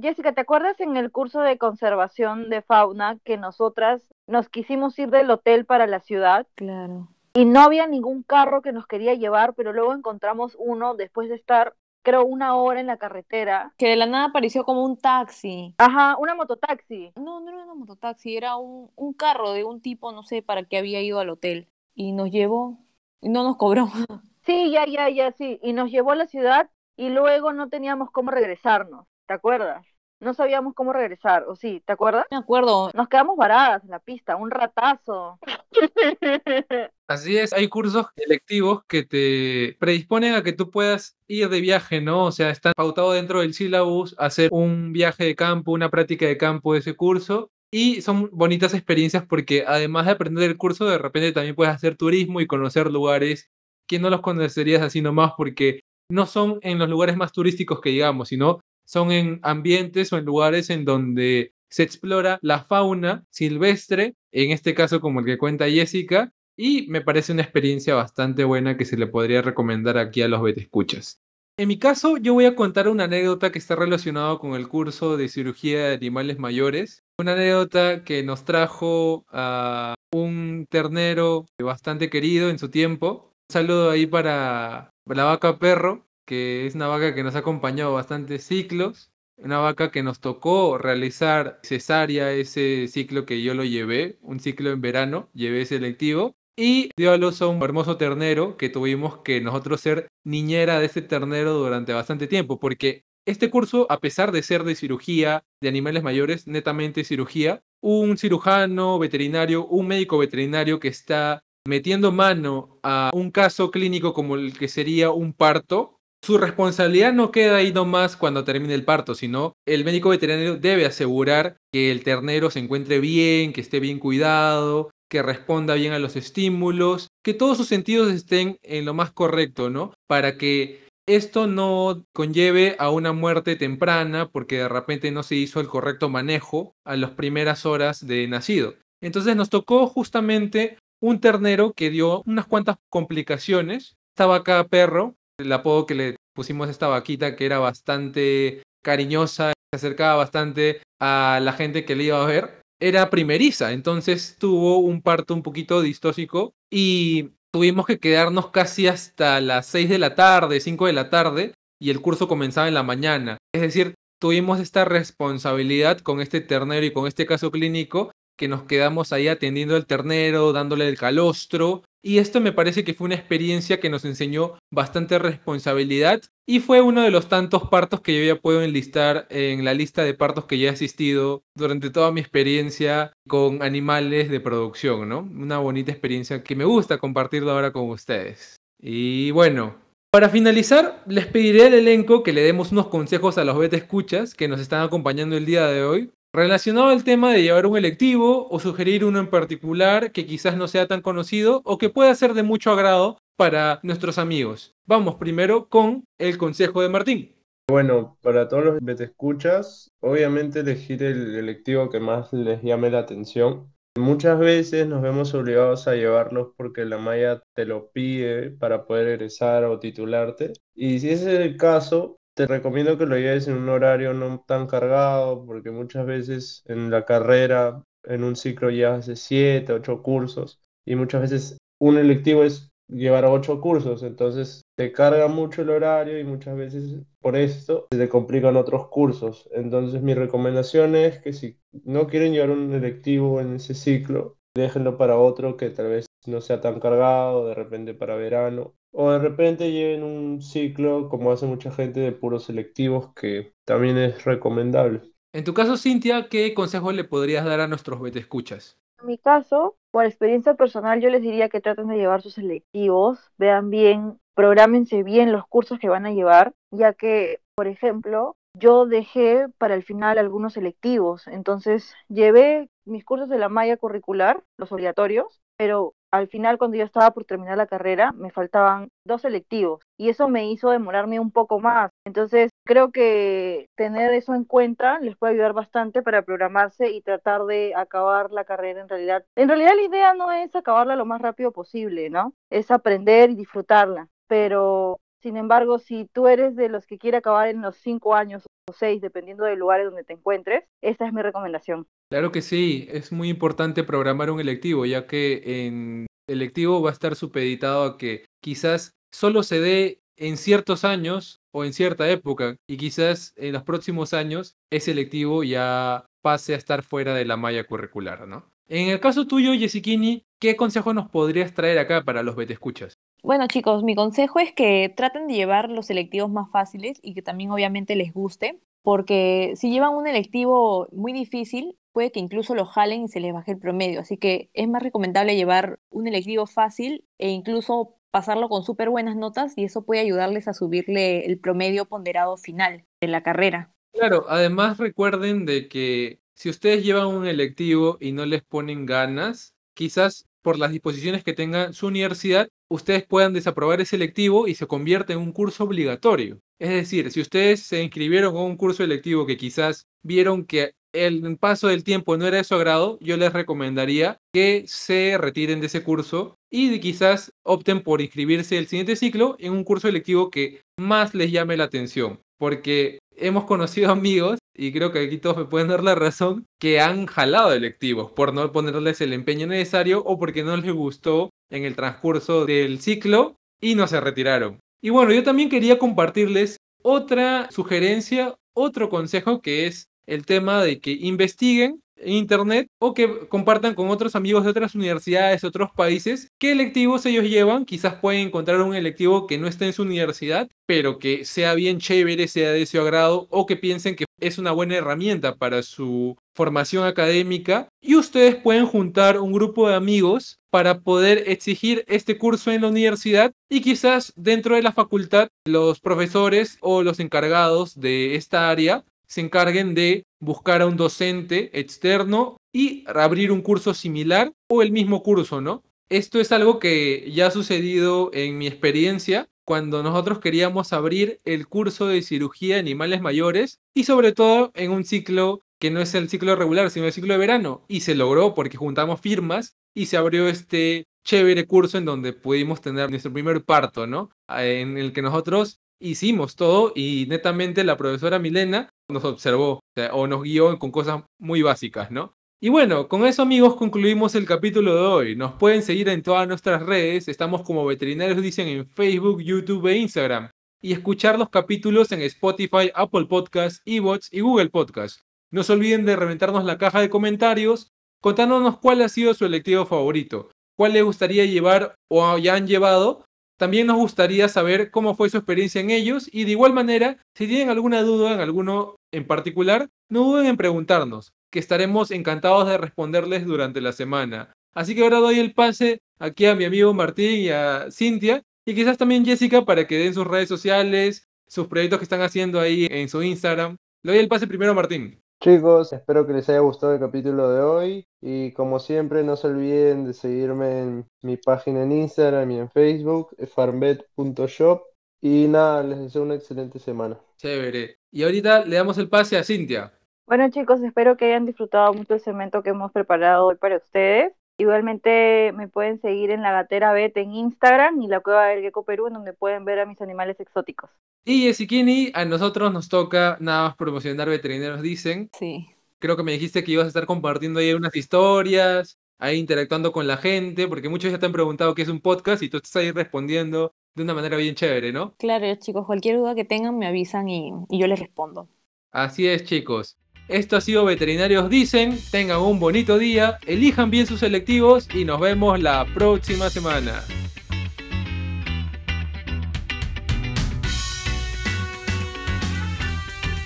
Jessica, 0.00 0.32
¿te 0.32 0.42
acuerdas 0.42 0.78
en 0.80 0.96
el 0.96 1.10
curso 1.10 1.40
de 1.40 1.58
conservación 1.58 2.50
de 2.50 2.62
fauna 2.62 3.18
que 3.24 3.36
nosotras 3.36 4.02
nos 4.26 4.48
quisimos 4.48 4.98
ir 4.98 5.10
del 5.10 5.30
hotel 5.30 5.64
para 5.64 5.86
la 5.86 6.00
ciudad? 6.00 6.46
Claro. 6.54 7.08
Y 7.34 7.44
no 7.44 7.60
había 7.60 7.86
ningún 7.86 8.22
carro 8.22 8.62
que 8.62 8.72
nos 8.72 8.86
quería 8.86 9.14
llevar, 9.14 9.54
pero 9.54 9.72
luego 9.72 9.94
encontramos 9.94 10.56
uno 10.58 10.94
después 10.94 11.28
de 11.28 11.36
estar, 11.36 11.74
creo, 12.02 12.24
una 12.24 12.56
hora 12.56 12.80
en 12.80 12.86
la 12.86 12.96
carretera. 12.96 13.72
Que 13.78 13.88
de 13.88 13.96
la 13.96 14.06
nada 14.06 14.26
apareció 14.26 14.64
como 14.64 14.84
un 14.84 14.96
taxi. 14.96 15.74
Ajá, 15.78 16.16
una 16.18 16.34
mototaxi. 16.34 17.12
No, 17.16 17.40
no 17.40 17.48
era 17.48 17.64
una 17.64 17.74
mototaxi, 17.74 18.36
era 18.36 18.56
un, 18.56 18.90
un 18.96 19.12
carro 19.12 19.52
de 19.52 19.64
un 19.64 19.80
tipo, 19.80 20.12
no 20.12 20.22
sé, 20.22 20.42
para 20.42 20.64
qué 20.64 20.78
había 20.78 21.00
ido 21.00 21.20
al 21.20 21.30
hotel. 21.30 21.68
Y 21.94 22.12
nos 22.12 22.30
llevó, 22.30 22.78
y 23.20 23.28
no 23.28 23.42
nos 23.42 23.56
cobró. 23.56 23.88
Sí, 24.48 24.70
ya, 24.72 24.86
ya, 24.86 25.10
ya, 25.10 25.32
sí. 25.32 25.60
Y 25.62 25.74
nos 25.74 25.90
llevó 25.90 26.12
a 26.12 26.16
la 26.16 26.26
ciudad 26.26 26.70
y 26.96 27.10
luego 27.10 27.52
no 27.52 27.68
teníamos 27.68 28.10
cómo 28.10 28.30
regresarnos. 28.30 29.06
¿te 29.28 29.34
acuerdas? 29.34 29.86
No 30.20 30.34
sabíamos 30.34 30.74
cómo 30.74 30.92
regresar, 30.92 31.44
¿o 31.46 31.54
sí? 31.54 31.80
¿Te 31.86 31.92
acuerdas? 31.92 32.24
Me 32.30 32.38
acuerdo. 32.38 32.90
Nos 32.92 33.08
quedamos 33.08 33.36
varadas 33.36 33.84
en 33.84 33.90
la 33.90 34.00
pista, 34.00 34.34
un 34.34 34.50
ratazo. 34.50 35.38
Así 37.06 37.36
es, 37.36 37.52
hay 37.52 37.68
cursos 37.68 38.06
electivos 38.16 38.82
que 38.86 39.04
te 39.04 39.76
predisponen 39.78 40.34
a 40.34 40.42
que 40.42 40.52
tú 40.52 40.70
puedas 40.70 41.16
ir 41.28 41.48
de 41.50 41.60
viaje, 41.60 42.00
¿no? 42.00 42.24
O 42.24 42.32
sea, 42.32 42.50
está 42.50 42.72
pautado 42.72 43.12
dentro 43.12 43.42
del 43.42 43.54
sílabus 43.54 44.16
hacer 44.18 44.48
un 44.50 44.92
viaje 44.92 45.24
de 45.24 45.36
campo, 45.36 45.70
una 45.70 45.90
práctica 45.90 46.26
de 46.26 46.36
campo 46.36 46.72
de 46.72 46.80
ese 46.80 46.96
curso. 46.96 47.52
Y 47.70 48.00
son 48.00 48.30
bonitas 48.32 48.72
experiencias 48.72 49.24
porque 49.26 49.64
además 49.66 50.06
de 50.06 50.12
aprender 50.12 50.50
el 50.50 50.56
curso, 50.56 50.86
de 50.86 50.98
repente 50.98 51.32
también 51.32 51.54
puedes 51.54 51.74
hacer 51.74 51.96
turismo 51.96 52.40
y 52.40 52.46
conocer 52.46 52.90
lugares 52.90 53.50
que 53.88 53.98
no 53.98 54.10
los 54.10 54.20
conocerías 54.20 54.82
así 54.82 55.00
nomás 55.00 55.32
porque 55.36 55.80
no 56.10 56.26
son 56.26 56.58
en 56.62 56.78
los 56.78 56.88
lugares 56.88 57.16
más 57.16 57.32
turísticos 57.32 57.80
que 57.80 57.90
digamos, 57.90 58.28
sino 58.28 58.60
son 58.86 59.12
en 59.12 59.40
ambientes 59.42 60.12
o 60.12 60.18
en 60.18 60.24
lugares 60.24 60.70
en 60.70 60.84
donde 60.84 61.52
se 61.70 61.82
explora 61.82 62.38
la 62.40 62.64
fauna 62.64 63.24
silvestre, 63.30 64.14
en 64.32 64.52
este 64.52 64.74
caso 64.74 65.00
como 65.00 65.20
el 65.20 65.26
que 65.26 65.38
cuenta 65.38 65.68
Jessica, 65.68 66.32
y 66.56 66.86
me 66.88 67.02
parece 67.02 67.32
una 67.32 67.42
experiencia 67.42 67.94
bastante 67.94 68.44
buena 68.44 68.76
que 68.76 68.84
se 68.84 68.96
le 68.96 69.06
podría 69.06 69.42
recomendar 69.42 69.98
aquí 69.98 70.22
a 70.22 70.28
los 70.28 70.42
betescuchas. 70.42 71.20
En 71.58 71.68
mi 71.68 71.78
caso, 71.78 72.16
yo 72.18 72.34
voy 72.34 72.44
a 72.44 72.54
contar 72.54 72.88
una 72.88 73.04
anécdota 73.04 73.50
que 73.50 73.58
está 73.58 73.74
relacionada 73.74 74.38
con 74.38 74.54
el 74.54 74.68
curso 74.68 75.16
de 75.16 75.28
cirugía 75.28 75.88
de 75.88 75.94
animales 75.94 76.38
mayores. 76.38 77.02
Una 77.18 77.32
anécdota 77.32 78.04
que 78.04 78.22
nos 78.22 78.44
trajo 78.44 79.24
a 79.28 79.94
un 80.12 80.66
ternero 80.70 81.46
bastante 81.60 82.10
querido 82.10 82.48
en 82.48 82.58
su 82.58 82.70
tiempo. 82.70 83.27
Saludo 83.50 83.90
ahí 83.90 84.06
para 84.06 84.92
la 85.06 85.24
vaca 85.24 85.58
perro, 85.58 86.06
que 86.26 86.66
es 86.66 86.74
una 86.74 86.86
vaca 86.86 87.14
que 87.14 87.22
nos 87.22 87.34
ha 87.34 87.38
acompañado 87.38 87.94
bastantes 87.94 88.44
ciclos, 88.44 89.10
una 89.38 89.56
vaca 89.56 89.90
que 89.90 90.02
nos 90.02 90.20
tocó 90.20 90.76
realizar 90.76 91.58
cesárea 91.62 92.30
ese 92.32 92.88
ciclo 92.88 93.24
que 93.24 93.42
yo 93.42 93.54
lo 93.54 93.64
llevé, 93.64 94.18
un 94.20 94.38
ciclo 94.38 94.70
en 94.70 94.82
verano, 94.82 95.30
llevé 95.32 95.64
selectivo, 95.64 96.34
y 96.58 96.90
dio 96.94 97.10
a 97.10 97.16
luz 97.16 97.40
a 97.40 97.46
un 97.46 97.62
hermoso 97.62 97.96
ternero 97.96 98.58
que 98.58 98.68
tuvimos 98.68 99.18
que 99.18 99.40
nosotros 99.40 99.80
ser 99.80 100.08
niñera 100.24 100.78
de 100.78 100.86
ese 100.86 101.00
ternero 101.00 101.54
durante 101.54 101.94
bastante 101.94 102.26
tiempo, 102.26 102.60
porque 102.60 103.04
este 103.26 103.48
curso, 103.48 103.86
a 103.90 103.98
pesar 103.98 104.30
de 104.30 104.42
ser 104.42 104.64
de 104.64 104.74
cirugía 104.74 105.44
de 105.62 105.70
animales 105.70 106.02
mayores, 106.02 106.46
netamente 106.46 107.02
cirugía, 107.02 107.62
un 107.80 108.18
cirujano 108.18 108.98
veterinario, 108.98 109.66
un 109.66 109.86
médico 109.86 110.18
veterinario 110.18 110.80
que 110.80 110.88
está 110.88 111.44
metiendo 111.68 112.12
mano 112.12 112.80
a 112.82 113.10
un 113.12 113.30
caso 113.30 113.70
clínico 113.70 114.14
como 114.14 114.36
el 114.36 114.56
que 114.56 114.68
sería 114.68 115.10
un 115.10 115.34
parto, 115.34 115.96
su 116.24 116.38
responsabilidad 116.38 117.12
no 117.12 117.30
queda 117.30 117.56
ahí 117.56 117.72
nomás 117.72 118.16
cuando 118.16 118.42
termine 118.42 118.74
el 118.74 118.84
parto, 118.84 119.14
sino 119.14 119.52
el 119.66 119.84
médico 119.84 120.08
veterinario 120.08 120.56
debe 120.56 120.86
asegurar 120.86 121.58
que 121.72 121.92
el 121.92 122.02
ternero 122.02 122.50
se 122.50 122.58
encuentre 122.58 123.00
bien, 123.00 123.52
que 123.52 123.60
esté 123.60 123.80
bien 123.80 123.98
cuidado, 123.98 124.90
que 125.10 125.22
responda 125.22 125.74
bien 125.74 125.92
a 125.92 125.98
los 125.98 126.16
estímulos, 126.16 127.08
que 127.22 127.34
todos 127.34 127.58
sus 127.58 127.68
sentidos 127.68 128.12
estén 128.12 128.56
en 128.62 128.86
lo 128.86 128.94
más 128.94 129.12
correcto, 129.12 129.70
¿no? 129.70 129.92
Para 130.08 130.38
que 130.38 130.88
esto 131.06 131.46
no 131.46 132.04
conlleve 132.14 132.76
a 132.78 132.90
una 132.90 133.12
muerte 133.12 133.56
temprana 133.56 134.28
porque 134.30 134.58
de 134.58 134.68
repente 134.68 135.10
no 135.10 135.22
se 135.22 135.36
hizo 135.36 135.60
el 135.60 135.68
correcto 135.68 136.08
manejo 136.08 136.72
a 136.84 136.96
las 136.96 137.10
primeras 137.10 137.66
horas 137.66 138.06
de 138.06 138.26
nacido. 138.26 138.74
Entonces 139.02 139.36
nos 139.36 139.50
tocó 139.50 139.86
justamente 139.86 140.78
un 141.00 141.20
ternero 141.20 141.72
que 141.72 141.90
dio 141.90 142.22
unas 142.26 142.46
cuantas 142.46 142.76
complicaciones. 142.88 143.96
Estaba 144.14 144.36
acá 144.36 144.66
perro 144.68 145.14
el 145.38 145.52
apodo 145.52 145.86
que 145.86 145.94
le 145.94 146.16
pusimos 146.34 146.68
a 146.68 146.70
esta 146.70 146.88
vaquita 146.88 147.36
que 147.36 147.46
era 147.46 147.58
bastante 147.58 148.62
cariñosa 148.82 149.52
se 149.70 149.76
acercaba 149.76 150.16
bastante 150.16 150.80
a 151.00 151.40
la 151.42 151.52
gente 151.52 151.84
que 151.84 151.94
le 151.94 152.04
iba 152.04 152.22
a 152.22 152.26
ver, 152.26 152.62
era 152.80 153.10
primeriza, 153.10 153.72
entonces 153.72 154.36
tuvo 154.38 154.78
un 154.78 155.02
parto 155.02 155.34
un 155.34 155.42
poquito 155.42 155.82
distóxico 155.82 156.52
y 156.70 157.32
tuvimos 157.52 157.86
que 157.86 157.98
quedarnos 157.98 158.50
casi 158.50 158.86
hasta 158.86 159.40
las 159.40 159.66
6 159.66 159.90
de 159.90 159.98
la 159.98 160.14
tarde, 160.14 160.60
5 160.60 160.86
de 160.86 160.92
la 160.92 161.10
tarde, 161.10 161.54
y 161.80 161.90
el 161.90 162.00
curso 162.00 162.28
comenzaba 162.28 162.68
en 162.68 162.74
la 162.74 162.82
mañana. 162.82 163.38
Es 163.54 163.60
decir, 163.60 163.94
tuvimos 164.20 164.58
esta 164.58 164.84
responsabilidad 164.84 165.98
con 165.98 166.20
este 166.20 166.40
ternero 166.40 166.86
y 166.86 166.92
con 166.92 167.06
este 167.06 167.26
caso 167.26 167.50
clínico 167.50 168.10
que 168.38 168.48
nos 168.48 168.62
quedamos 168.62 169.12
ahí 169.12 169.28
atendiendo 169.28 169.76
al 169.76 169.84
ternero, 169.84 170.52
dándole 170.52 170.88
el 170.88 170.96
calostro. 170.96 171.82
Y 172.02 172.18
esto 172.18 172.40
me 172.40 172.52
parece 172.52 172.84
que 172.84 172.94
fue 172.94 173.06
una 173.06 173.16
experiencia 173.16 173.80
que 173.80 173.90
nos 173.90 174.04
enseñó 174.04 174.54
bastante 174.72 175.18
responsabilidad 175.18 176.22
y 176.46 176.60
fue 176.60 176.80
uno 176.80 177.02
de 177.02 177.10
los 177.10 177.28
tantos 177.28 177.68
partos 177.68 178.00
que 178.00 178.16
yo 178.16 178.34
ya 178.34 178.40
puedo 178.40 178.62
enlistar 178.62 179.26
en 179.28 179.64
la 179.64 179.74
lista 179.74 180.04
de 180.04 180.14
partos 180.14 180.46
que 180.46 180.58
ya 180.58 180.68
he 180.68 180.72
asistido 180.72 181.42
durante 181.56 181.90
toda 181.90 182.12
mi 182.12 182.20
experiencia 182.20 183.12
con 183.26 183.62
animales 183.62 184.30
de 184.30 184.40
producción, 184.40 185.08
¿no? 185.08 185.18
Una 185.18 185.58
bonita 185.58 185.90
experiencia 185.90 186.44
que 186.44 186.54
me 186.54 186.64
gusta 186.64 186.98
compartirlo 186.98 187.50
ahora 187.50 187.72
con 187.72 187.90
ustedes. 187.90 188.56
Y 188.80 189.32
bueno, 189.32 189.74
para 190.12 190.30
finalizar, 190.30 191.02
les 191.06 191.26
pediré 191.26 191.66
al 191.66 191.74
elenco 191.74 192.22
que 192.22 192.32
le 192.32 192.42
demos 192.42 192.70
unos 192.70 192.86
consejos 192.86 193.36
a 193.36 193.44
los 193.44 193.58
beta 193.58 193.76
escuchas 193.76 194.34
que 194.34 194.48
nos 194.48 194.60
están 194.60 194.82
acompañando 194.82 195.36
el 195.36 195.44
día 195.44 195.66
de 195.66 195.82
hoy 195.82 196.12
relacionado 196.32 196.88
al 196.88 197.04
tema 197.04 197.32
de 197.32 197.42
llevar 197.42 197.66
un 197.66 197.76
electivo 197.76 198.48
o 198.48 198.60
sugerir 198.60 199.04
uno 199.04 199.18
en 199.18 199.30
particular 199.30 200.12
que 200.12 200.26
quizás 200.26 200.56
no 200.56 200.68
sea 200.68 200.86
tan 200.86 201.00
conocido 201.00 201.62
o 201.64 201.78
que 201.78 201.90
pueda 201.90 202.14
ser 202.14 202.34
de 202.34 202.42
mucho 202.42 202.70
agrado 202.70 203.18
para 203.36 203.80
nuestros 203.82 204.18
amigos. 204.18 204.74
Vamos 204.86 205.14
primero 205.14 205.68
con 205.68 206.04
el 206.18 206.38
consejo 206.38 206.82
de 206.82 206.88
Martín. 206.88 207.34
Bueno, 207.70 208.16
para 208.22 208.48
todos 208.48 208.64
los 208.64 208.78
que 208.80 208.94
te 208.94 209.04
escuchas, 209.04 209.90
obviamente 210.00 210.60
elegir 210.60 211.02
el 211.02 211.34
electivo 211.34 211.90
que 211.90 212.00
más 212.00 212.32
les 212.32 212.62
llame 212.62 212.90
la 212.90 213.00
atención. 213.00 213.70
Muchas 213.98 214.38
veces 214.38 214.86
nos 214.86 215.02
vemos 215.02 215.34
obligados 215.34 215.88
a 215.88 215.94
llevarlos 215.94 216.48
porque 216.56 216.84
la 216.84 216.98
malla 216.98 217.42
te 217.54 217.64
lo 217.64 217.90
pide 217.90 218.50
para 218.50 218.86
poder 218.86 219.08
egresar 219.08 219.64
o 219.64 219.80
titularte. 219.80 220.52
Y 220.74 221.00
si 221.00 221.10
ese 221.10 221.34
es 221.34 221.40
el 221.40 221.56
caso, 221.56 222.16
te 222.38 222.46
recomiendo 222.46 222.96
que 222.96 223.04
lo 223.04 223.16
lleves 223.16 223.48
en 223.48 223.56
un 223.56 223.68
horario 223.68 224.14
no 224.14 224.44
tan 224.46 224.68
cargado, 224.68 225.44
porque 225.44 225.72
muchas 225.72 226.06
veces 226.06 226.62
en 226.66 226.88
la 226.88 227.04
carrera, 227.04 227.82
en 228.04 228.22
un 228.22 228.36
ciclo 228.36 228.70
llevas 228.70 229.06
de 229.06 229.16
7, 229.16 229.72
8 229.72 230.04
cursos, 230.04 230.60
y 230.86 230.94
muchas 230.94 231.22
veces 231.22 231.58
un 231.80 231.98
electivo 231.98 232.44
es 232.44 232.70
llevar 232.88 233.24
8 233.24 233.60
cursos, 233.60 234.04
entonces 234.04 234.62
te 234.76 234.92
carga 234.92 235.26
mucho 235.26 235.62
el 235.62 235.70
horario 235.70 236.16
y 236.16 236.22
muchas 236.22 236.56
veces 236.56 237.00
por 237.20 237.34
esto 237.34 237.88
se 237.90 237.98
te 237.98 238.08
complican 238.08 238.56
otros 238.56 238.86
cursos. 238.86 239.48
Entonces 239.52 240.00
mi 240.00 240.14
recomendación 240.14 240.94
es 240.94 241.18
que 241.18 241.32
si 241.32 241.58
no 241.72 242.06
quieren 242.06 242.32
llevar 242.32 242.50
un 242.50 242.72
electivo 242.72 243.40
en 243.40 243.56
ese 243.56 243.74
ciclo, 243.74 244.36
déjenlo 244.54 244.96
para 244.96 245.18
otro 245.18 245.56
que 245.56 245.70
tal 245.70 245.88
vez 245.88 246.06
no 246.24 246.40
sea 246.40 246.60
tan 246.60 246.78
cargado, 246.78 247.48
de 247.48 247.54
repente 247.54 247.94
para 247.94 248.14
verano, 248.14 248.74
o 248.92 249.10
de 249.12 249.18
repente 249.18 249.70
lleven 249.70 250.02
un 250.02 250.40
ciclo, 250.40 251.08
como 251.08 251.32
hace 251.32 251.46
mucha 251.46 251.70
gente, 251.70 252.00
de 252.00 252.12
puros 252.12 252.44
selectivos, 252.44 253.12
que 253.14 253.52
también 253.64 253.96
es 253.98 254.24
recomendable. 254.24 255.02
En 255.32 255.44
tu 255.44 255.54
caso, 255.54 255.76
Cintia, 255.76 256.28
¿qué 256.28 256.54
consejo 256.54 256.92
le 256.92 257.04
podrías 257.04 257.44
dar 257.44 257.60
a 257.60 257.68
nuestros 257.68 258.00
escuchas? 258.16 258.78
En 259.00 259.06
mi 259.06 259.18
caso, 259.18 259.76
por 259.90 260.04
experiencia 260.04 260.54
personal, 260.54 261.00
yo 261.00 261.10
les 261.10 261.22
diría 261.22 261.48
que 261.48 261.60
traten 261.60 261.88
de 261.88 261.96
llevar 261.96 262.22
sus 262.22 262.34
selectivos, 262.34 263.18
vean 263.36 263.70
bien, 263.70 264.18
prográmense 264.34 265.02
bien 265.02 265.32
los 265.32 265.46
cursos 265.46 265.78
que 265.78 265.88
van 265.88 266.06
a 266.06 266.12
llevar, 266.12 266.54
ya 266.70 266.94
que, 266.94 267.40
por 267.54 267.66
ejemplo, 267.66 268.36
yo 268.54 268.86
dejé 268.86 269.46
para 269.58 269.74
el 269.74 269.82
final 269.84 270.18
algunos 270.18 270.54
selectivos, 270.54 271.26
entonces 271.28 271.94
llevé 272.08 272.68
mis 272.84 273.04
cursos 273.04 273.28
de 273.28 273.38
la 273.38 273.48
malla 273.48 273.76
curricular, 273.76 274.42
los 274.56 274.72
obligatorios, 274.72 275.40
pero 275.56 275.94
al 276.10 276.28
final 276.28 276.58
cuando 276.58 276.76
yo 276.76 276.84
estaba 276.84 277.10
por 277.10 277.24
terminar 277.24 277.56
la 277.56 277.66
carrera 277.66 278.12
me 278.12 278.30
faltaban 278.30 278.88
dos 279.04 279.22
selectivos 279.22 279.80
y 279.96 280.08
eso 280.08 280.28
me 280.28 280.50
hizo 280.50 280.70
demorarme 280.70 281.20
un 281.20 281.30
poco 281.30 281.60
más. 281.60 281.90
Entonces 282.04 282.50
creo 282.64 282.90
que 282.92 283.66
tener 283.76 284.12
eso 284.12 284.34
en 284.34 284.44
cuenta 284.44 284.98
les 285.00 285.16
puede 285.16 285.34
ayudar 285.34 285.52
bastante 285.52 286.02
para 286.02 286.22
programarse 286.22 286.90
y 286.90 287.02
tratar 287.02 287.44
de 287.44 287.74
acabar 287.74 288.30
la 288.30 288.44
carrera 288.44 288.80
en 288.80 288.88
realidad. 288.88 289.24
En 289.36 289.48
realidad 289.48 289.72
la 289.76 289.82
idea 289.82 290.14
no 290.14 290.32
es 290.32 290.54
acabarla 290.54 290.96
lo 290.96 291.06
más 291.06 291.20
rápido 291.20 291.52
posible, 291.52 292.10
¿no? 292.10 292.34
Es 292.50 292.70
aprender 292.70 293.30
y 293.30 293.34
disfrutarla. 293.34 294.08
Pero 294.26 295.00
sin 295.20 295.36
embargo, 295.36 295.78
si 295.78 296.06
tú 296.12 296.28
eres 296.28 296.54
de 296.56 296.68
los 296.68 296.86
que 296.86 296.98
quiere 296.98 297.18
acabar 297.18 297.48
en 297.48 297.60
los 297.60 297.76
cinco 297.76 298.14
años 298.14 298.44
o 298.68 298.72
seis, 298.72 299.00
dependiendo 299.00 299.44
del 299.44 299.58
lugar 299.58 299.84
donde 299.84 300.04
te 300.04 300.12
encuentres, 300.12 300.64
esta 300.82 301.06
es 301.06 301.12
mi 301.12 301.22
recomendación. 301.22 301.86
Claro 302.10 302.32
que 302.32 302.42
sí, 302.42 302.86
es 302.90 303.12
muy 303.12 303.28
importante 303.28 303.84
programar 303.84 304.30
un 304.30 304.40
electivo, 304.40 304.86
ya 304.86 305.06
que 305.06 305.66
en 305.66 306.06
electivo 306.28 306.82
va 306.82 306.90
a 306.90 306.92
estar 306.92 307.16
supeditado 307.16 307.84
a 307.84 307.98
que 307.98 308.26
quizás 308.42 308.92
solo 309.12 309.42
se 309.42 309.60
dé 309.60 310.00
en 310.16 310.36
ciertos 310.36 310.84
años 310.84 311.40
o 311.52 311.64
en 311.64 311.72
cierta 311.72 312.08
época 312.10 312.56
y 312.68 312.76
quizás 312.76 313.32
en 313.36 313.52
los 313.52 313.62
próximos 313.62 314.12
años 314.12 314.56
ese 314.70 314.90
electivo 314.90 315.44
ya 315.44 316.06
pase 316.22 316.54
a 316.54 316.56
estar 316.56 316.82
fuera 316.82 317.14
de 317.14 317.24
la 317.24 317.36
malla 317.36 317.64
curricular, 317.64 318.26
¿no? 318.26 318.50
En 318.68 318.88
el 318.90 319.00
caso 319.00 319.26
tuyo, 319.26 319.54
Jessiquini, 319.54 320.24
¿qué 320.38 320.56
consejo 320.56 320.92
nos 320.92 321.08
podrías 321.08 321.54
traer 321.54 321.78
acá 321.78 322.04
para 322.04 322.22
los 322.22 322.36
escuchas? 322.50 322.97
Bueno, 323.22 323.46
chicos, 323.48 323.82
mi 323.82 323.94
consejo 323.94 324.38
es 324.38 324.52
que 324.52 324.92
traten 324.96 325.26
de 325.26 325.34
llevar 325.34 325.70
los 325.70 325.86
selectivos 325.86 326.30
más 326.30 326.50
fáciles 326.50 326.98
y 327.02 327.14
que 327.14 327.22
también 327.22 327.50
obviamente 327.50 327.96
les 327.96 328.12
guste, 328.12 328.60
porque 328.82 329.54
si 329.56 329.70
llevan 329.70 329.94
un 329.94 330.06
electivo 330.06 330.88
muy 330.92 331.12
difícil, 331.12 331.76
puede 331.92 332.12
que 332.12 332.20
incluso 332.20 332.54
lo 332.54 332.64
jalen 332.64 333.04
y 333.04 333.08
se 333.08 333.20
les 333.20 333.32
baje 333.32 333.52
el 333.52 333.58
promedio. 333.58 334.00
Así 334.00 334.16
que 334.16 334.50
es 334.54 334.68
más 334.68 334.82
recomendable 334.82 335.34
llevar 335.34 335.80
un 335.90 336.06
electivo 336.06 336.46
fácil 336.46 337.04
e 337.18 337.30
incluso 337.30 337.96
pasarlo 338.10 338.48
con 338.48 338.62
súper 338.62 338.88
buenas 338.88 339.16
notas 339.16 339.52
y 339.56 339.64
eso 339.64 339.84
puede 339.84 340.00
ayudarles 340.00 340.48
a 340.48 340.54
subirle 340.54 341.26
el 341.26 341.38
promedio 341.40 341.86
ponderado 341.86 342.36
final 342.36 342.84
de 343.00 343.08
la 343.08 343.22
carrera. 343.22 343.74
Claro, 343.92 344.26
además 344.28 344.78
recuerden 344.78 345.44
de 345.44 345.68
que 345.68 346.20
si 346.34 346.48
ustedes 346.48 346.84
llevan 346.84 347.08
un 347.08 347.26
electivo 347.26 347.98
y 348.00 348.12
no 348.12 348.26
les 348.26 348.42
ponen 348.42 348.86
ganas, 348.86 349.54
quizás 349.74 350.27
por 350.48 350.58
las 350.58 350.72
disposiciones 350.72 351.22
que 351.22 351.34
tenga 351.34 351.74
su 351.74 351.88
universidad, 351.88 352.48
ustedes 352.70 353.04
puedan 353.06 353.34
desaprobar 353.34 353.82
ese 353.82 353.96
electivo 353.96 354.48
y 354.48 354.54
se 354.54 354.66
convierte 354.66 355.12
en 355.12 355.18
un 355.18 355.30
curso 355.30 355.64
obligatorio. 355.64 356.40
Es 356.58 356.70
decir, 356.70 357.10
si 357.10 357.20
ustedes 357.20 357.64
se 357.64 357.82
inscribieron 357.82 358.34
a 358.34 358.40
un 358.40 358.56
curso 358.56 358.82
electivo 358.82 359.26
que 359.26 359.36
quizás 359.36 359.84
vieron 360.02 360.46
que 360.46 360.72
el 360.94 361.36
paso 361.36 361.68
del 361.68 361.84
tiempo 361.84 362.16
no 362.16 362.26
era 362.26 362.38
de 362.38 362.44
su 362.44 362.54
agrado, 362.54 362.96
yo 363.02 363.18
les 363.18 363.34
recomendaría 363.34 364.16
que 364.32 364.64
se 364.66 365.18
retiren 365.18 365.60
de 365.60 365.66
ese 365.66 365.82
curso 365.82 366.36
y 366.50 366.80
quizás 366.80 367.30
opten 367.42 367.82
por 367.82 368.00
inscribirse 368.00 368.56
el 368.56 368.68
siguiente 368.68 368.96
ciclo 368.96 369.36
en 369.38 369.52
un 369.52 369.64
curso 369.64 369.86
electivo 369.86 370.30
que 370.30 370.62
más 370.80 371.14
les 371.14 371.30
llame 371.30 371.58
la 371.58 371.64
atención. 371.64 372.20
Porque 372.38 373.00
hemos 373.16 373.44
conocido 373.44 373.90
amigos, 373.92 374.37
y 374.58 374.72
creo 374.72 374.90
que 374.90 374.98
aquí 374.98 375.18
todos 375.18 375.36
me 375.36 375.44
pueden 375.44 375.68
dar 375.68 375.84
la 375.84 375.94
razón, 375.94 376.46
que 376.58 376.80
han 376.80 377.06
jalado 377.06 377.52
electivos 377.52 378.10
por 378.10 378.34
no 378.34 378.50
ponerles 378.50 379.00
el 379.00 379.12
empeño 379.12 379.46
necesario 379.46 380.02
o 380.04 380.18
porque 380.18 380.42
no 380.42 380.56
les 380.56 380.72
gustó 380.72 381.30
en 381.48 381.64
el 381.64 381.76
transcurso 381.76 382.44
del 382.44 382.80
ciclo 382.80 383.36
y 383.60 383.76
no 383.76 383.86
se 383.86 384.00
retiraron. 384.00 384.58
Y 384.82 384.90
bueno, 384.90 385.12
yo 385.12 385.22
también 385.22 385.48
quería 385.48 385.78
compartirles 385.78 386.56
otra 386.82 387.48
sugerencia, 387.52 388.34
otro 388.52 388.88
consejo 388.88 389.40
que 389.40 389.66
es 389.66 389.86
el 390.06 390.26
tema 390.26 390.62
de 390.62 390.80
que 390.80 390.90
investiguen 390.90 391.80
en 391.96 392.12
internet 392.12 392.68
o 392.80 392.94
que 392.94 393.28
compartan 393.28 393.74
con 393.74 393.90
otros 393.90 394.16
amigos 394.16 394.44
de 394.44 394.50
otras 394.50 394.74
universidades, 394.74 395.42
de 395.42 395.48
otros 395.48 395.70
países, 395.72 396.28
qué 396.38 396.52
electivos 396.52 397.06
ellos 397.06 397.24
llevan. 397.24 397.64
Quizás 397.64 397.94
pueden 397.94 398.28
encontrar 398.28 398.60
un 398.60 398.74
electivo 398.74 399.26
que 399.26 399.38
no 399.38 399.46
esté 399.46 399.66
en 399.66 399.72
su 399.72 399.82
universidad, 399.82 400.48
pero 400.66 400.98
que 400.98 401.24
sea 401.24 401.54
bien 401.54 401.78
chévere, 401.78 402.28
sea 402.28 402.52
de 402.52 402.66
su 402.66 402.80
agrado 402.80 403.26
o 403.30 403.46
que 403.46 403.56
piensen 403.56 403.96
que 403.96 404.07
es 404.20 404.38
una 404.38 404.52
buena 404.52 404.76
herramienta 404.76 405.36
para 405.36 405.62
su 405.62 406.16
formación 406.34 406.86
académica 406.86 407.68
y 407.80 407.96
ustedes 407.96 408.36
pueden 408.36 408.66
juntar 408.66 409.18
un 409.18 409.32
grupo 409.32 409.68
de 409.68 409.74
amigos 409.74 410.38
para 410.50 410.80
poder 410.80 411.24
exigir 411.26 411.84
este 411.88 412.18
curso 412.18 412.50
en 412.50 412.62
la 412.62 412.68
universidad 412.68 413.32
y 413.50 413.60
quizás 413.60 414.12
dentro 414.16 414.54
de 414.56 414.62
la 414.62 414.72
facultad 414.72 415.28
los 415.44 415.80
profesores 415.80 416.58
o 416.60 416.82
los 416.82 417.00
encargados 417.00 417.78
de 417.78 418.14
esta 418.14 418.50
área 418.50 418.84
se 419.06 419.20
encarguen 419.20 419.74
de 419.74 420.04
buscar 420.20 420.62
a 420.62 420.66
un 420.66 420.76
docente 420.76 421.58
externo 421.58 422.36
y 422.52 422.84
abrir 422.86 423.32
un 423.32 423.40
curso 423.40 423.74
similar 423.74 424.32
o 424.48 424.62
el 424.62 424.70
mismo 424.70 425.02
curso, 425.02 425.40
¿no? 425.40 425.62
Esto 425.88 426.20
es 426.20 426.32
algo 426.32 426.58
que 426.58 427.10
ya 427.12 427.28
ha 427.28 427.30
sucedido 427.30 428.10
en 428.12 428.36
mi 428.36 428.46
experiencia 428.46 429.28
cuando 429.48 429.82
nosotros 429.82 430.18
queríamos 430.18 430.74
abrir 430.74 431.20
el 431.24 431.48
curso 431.48 431.86
de 431.86 432.02
cirugía 432.02 432.56
de 432.56 432.60
animales 432.60 433.00
mayores 433.00 433.60
y 433.74 433.84
sobre 433.84 434.12
todo 434.12 434.52
en 434.54 434.70
un 434.70 434.84
ciclo 434.84 435.40
que 435.58 435.70
no 435.70 435.80
es 435.80 435.94
el 435.94 436.10
ciclo 436.10 436.36
regular, 436.36 436.68
sino 436.68 436.84
el 436.84 436.92
ciclo 436.92 437.14
de 437.14 437.18
verano. 437.18 437.64
Y 437.66 437.80
se 437.80 437.94
logró 437.94 438.34
porque 438.34 438.58
juntamos 438.58 439.00
firmas 439.00 439.56
y 439.74 439.86
se 439.86 439.96
abrió 439.96 440.28
este 440.28 440.84
chévere 441.02 441.46
curso 441.46 441.78
en 441.78 441.86
donde 441.86 442.12
pudimos 442.12 442.60
tener 442.60 442.90
nuestro 442.90 443.10
primer 443.10 443.42
parto, 443.42 443.86
¿no? 443.86 444.10
En 444.28 444.76
el 444.76 444.92
que 444.92 445.00
nosotros 445.00 445.60
hicimos 445.80 446.36
todo 446.36 446.72
y 446.74 447.06
netamente 447.08 447.64
la 447.64 447.78
profesora 447.78 448.18
Milena 448.18 448.68
nos 448.90 449.06
observó 449.06 449.60
o, 449.76 449.82
o 449.92 450.06
nos 450.06 450.24
guió 450.24 450.58
con 450.58 450.70
cosas 450.70 451.04
muy 451.18 451.40
básicas, 451.40 451.90
¿no? 451.90 452.17
Y 452.40 452.50
bueno, 452.50 452.86
con 452.86 453.04
eso 453.04 453.22
amigos 453.22 453.56
concluimos 453.56 454.14
el 454.14 454.24
capítulo 454.24 454.72
de 454.72 454.80
hoy. 454.80 455.16
Nos 455.16 455.32
pueden 455.32 455.60
seguir 455.60 455.88
en 455.88 456.04
todas 456.04 456.28
nuestras 456.28 456.62
redes, 456.62 457.08
estamos 457.08 457.42
como 457.42 457.66
veterinarios 457.66 458.22
dicen 458.22 458.46
en 458.46 458.64
Facebook, 458.64 459.20
YouTube 459.20 459.66
e 459.66 459.78
Instagram. 459.78 460.30
Y 460.62 460.72
escuchar 460.72 461.18
los 461.18 461.30
capítulos 461.30 461.90
en 461.90 462.00
Spotify, 462.02 462.70
Apple 462.76 463.06
Podcasts, 463.06 463.60
Evox 463.64 464.08
y 464.12 464.20
Google 464.20 464.50
Podcasts. 464.50 465.02
No 465.32 465.42
se 465.42 465.52
olviden 465.52 465.84
de 465.84 465.96
reventarnos 465.96 466.44
la 466.44 466.58
caja 466.58 466.80
de 466.80 466.88
comentarios 466.88 467.70
contándonos 468.00 468.58
cuál 468.58 468.82
ha 468.82 468.88
sido 468.88 469.14
su 469.14 469.24
electivo 469.24 469.66
favorito, 469.66 470.30
cuál 470.56 470.74
le 470.74 470.82
gustaría 470.82 471.24
llevar 471.24 471.74
o 471.90 472.18
ya 472.18 472.36
han 472.36 472.46
llevado. 472.46 473.04
También 473.36 473.66
nos 473.66 473.78
gustaría 473.78 474.28
saber 474.28 474.70
cómo 474.70 474.94
fue 474.94 475.10
su 475.10 475.16
experiencia 475.16 475.60
en 475.60 475.70
ellos 475.70 476.08
y 476.12 476.22
de 476.22 476.30
igual 476.30 476.52
manera, 476.52 476.98
si 477.16 477.26
tienen 477.26 477.50
alguna 477.50 477.82
duda 477.82 478.14
en 478.14 478.20
alguno 478.20 478.76
en 478.92 479.08
particular, 479.08 479.68
no 479.90 480.04
duden 480.04 480.26
en 480.26 480.36
preguntarnos 480.36 481.10
que 481.30 481.38
estaremos 481.38 481.90
encantados 481.90 482.46
de 482.48 482.58
responderles 482.58 483.26
durante 483.26 483.60
la 483.60 483.72
semana. 483.72 484.32
Así 484.54 484.74
que 484.74 484.82
ahora 484.82 484.98
doy 484.98 485.18
el 485.18 485.34
pase 485.34 485.80
aquí 485.98 486.26
a 486.26 486.34
mi 486.34 486.44
amigo 486.44 486.74
Martín 486.74 487.20
y 487.20 487.30
a 487.30 487.66
Cintia 487.70 488.22
y 488.44 488.54
quizás 488.54 488.78
también 488.78 489.04
Jessica 489.04 489.44
para 489.44 489.66
que 489.66 489.78
den 489.78 489.94
sus 489.94 490.06
redes 490.06 490.28
sociales, 490.28 491.08
sus 491.26 491.46
proyectos 491.48 491.78
que 491.78 491.84
están 491.84 492.00
haciendo 492.00 492.40
ahí 492.40 492.66
en 492.70 492.88
su 492.88 493.02
Instagram. 493.02 493.56
Le 493.82 493.92
doy 493.92 494.00
el 494.00 494.08
pase 494.08 494.26
primero 494.26 494.52
a 494.52 494.54
Martín. 494.54 495.00
Chicos, 495.20 495.72
espero 495.72 496.06
que 496.06 496.12
les 496.12 496.28
haya 496.28 496.38
gustado 496.38 496.74
el 496.74 496.80
capítulo 496.80 497.30
de 497.30 497.40
hoy 497.40 497.86
y 498.00 498.32
como 498.32 498.60
siempre 498.60 499.02
no 499.02 499.16
se 499.16 499.26
olviden 499.26 499.84
de 499.84 499.92
seguirme 499.92 500.60
en 500.60 500.86
mi 501.02 501.16
página 501.16 501.64
en 501.64 501.72
Instagram 501.72 502.30
y 502.30 502.38
en 502.38 502.50
Facebook, 502.50 503.16
farmbet.shop 503.34 504.62
y 505.00 505.26
nada, 505.28 505.62
les 505.62 505.78
deseo 505.78 506.02
una 506.02 506.14
excelente 506.14 506.58
semana. 506.58 506.98
Chévere. 507.16 507.78
Y 507.90 508.02
ahorita 508.02 508.44
le 508.44 508.56
damos 508.56 508.78
el 508.78 508.88
pase 508.88 509.16
a 509.16 509.24
Cintia. 509.24 509.72
Bueno 510.08 510.30
chicos, 510.30 510.62
espero 510.62 510.96
que 510.96 511.04
hayan 511.04 511.26
disfrutado 511.26 511.74
mucho 511.74 511.92
el 511.92 512.00
segmento 512.00 512.42
que 512.42 512.48
hemos 512.48 512.72
preparado 512.72 513.26
hoy 513.26 513.36
para 513.36 513.58
ustedes. 513.58 514.14
Igualmente 514.38 515.32
me 515.36 515.48
pueden 515.48 515.82
seguir 515.82 516.10
en 516.10 516.22
la 516.22 516.32
Gatera 516.32 516.72
Bet 516.72 516.96
en 516.96 517.12
Instagram 517.12 517.82
y 517.82 517.88
la 517.88 518.00
Cueva 518.00 518.28
del 518.28 518.40
Gecko 518.40 518.64
Perú, 518.64 518.86
en 518.86 518.94
donde 518.94 519.12
pueden 519.12 519.44
ver 519.44 519.58
a 519.58 519.66
mis 519.66 519.78
animales 519.82 520.18
exóticos. 520.18 520.70
Y 521.04 521.24
Jessiquini, 521.24 521.90
a 521.92 522.06
nosotros 522.06 522.50
nos 522.50 522.70
toca 522.70 523.18
nada 523.20 523.48
más 523.48 523.56
promocionar 523.56 524.08
veterinarios 524.08 524.62
dicen. 524.62 525.10
Sí. 525.12 525.46
Creo 525.78 525.94
que 525.94 526.02
me 526.02 526.12
dijiste 526.12 526.42
que 526.42 526.52
ibas 526.52 526.64
a 526.64 526.68
estar 526.68 526.86
compartiendo 526.86 527.40
ahí 527.40 527.52
unas 527.52 527.76
historias, 527.76 528.78
ahí 528.98 529.18
interactuando 529.18 529.72
con 529.72 529.86
la 529.86 529.98
gente, 529.98 530.48
porque 530.48 530.70
muchos 530.70 530.90
ya 530.90 530.98
te 530.98 531.04
han 531.04 531.12
preguntado 531.12 531.54
qué 531.54 531.60
es 531.60 531.68
un 531.68 531.82
podcast 531.82 532.22
y 532.22 532.30
tú 532.30 532.38
estás 532.38 532.56
ahí 532.56 532.70
respondiendo 532.70 533.52
de 533.74 533.82
una 533.82 533.92
manera 533.92 534.16
bien 534.16 534.34
chévere, 534.34 534.72
¿no? 534.72 534.94
Claro, 534.96 535.26
chicos, 535.34 535.66
cualquier 535.66 535.98
duda 535.98 536.14
que 536.14 536.24
tengan 536.24 536.56
me 536.56 536.66
avisan 536.66 537.10
y, 537.10 537.30
y 537.50 537.58
yo 537.58 537.66
les 537.66 537.78
respondo. 537.78 538.26
Así 538.72 539.06
es, 539.06 539.24
chicos. 539.24 539.76
Esto 540.08 540.36
ha 540.36 540.40
sido 540.40 540.64
Veterinarios 540.64 541.28
Dicen. 541.28 541.78
Tengan 541.90 542.20
un 542.20 542.40
bonito 542.40 542.78
día, 542.78 543.18
elijan 543.26 543.70
bien 543.70 543.86
sus 543.86 544.00
selectivos 544.00 544.68
y 544.74 544.84
nos 544.84 545.00
vemos 545.00 545.38
la 545.40 545.66
próxima 545.74 546.30
semana. 546.30 546.82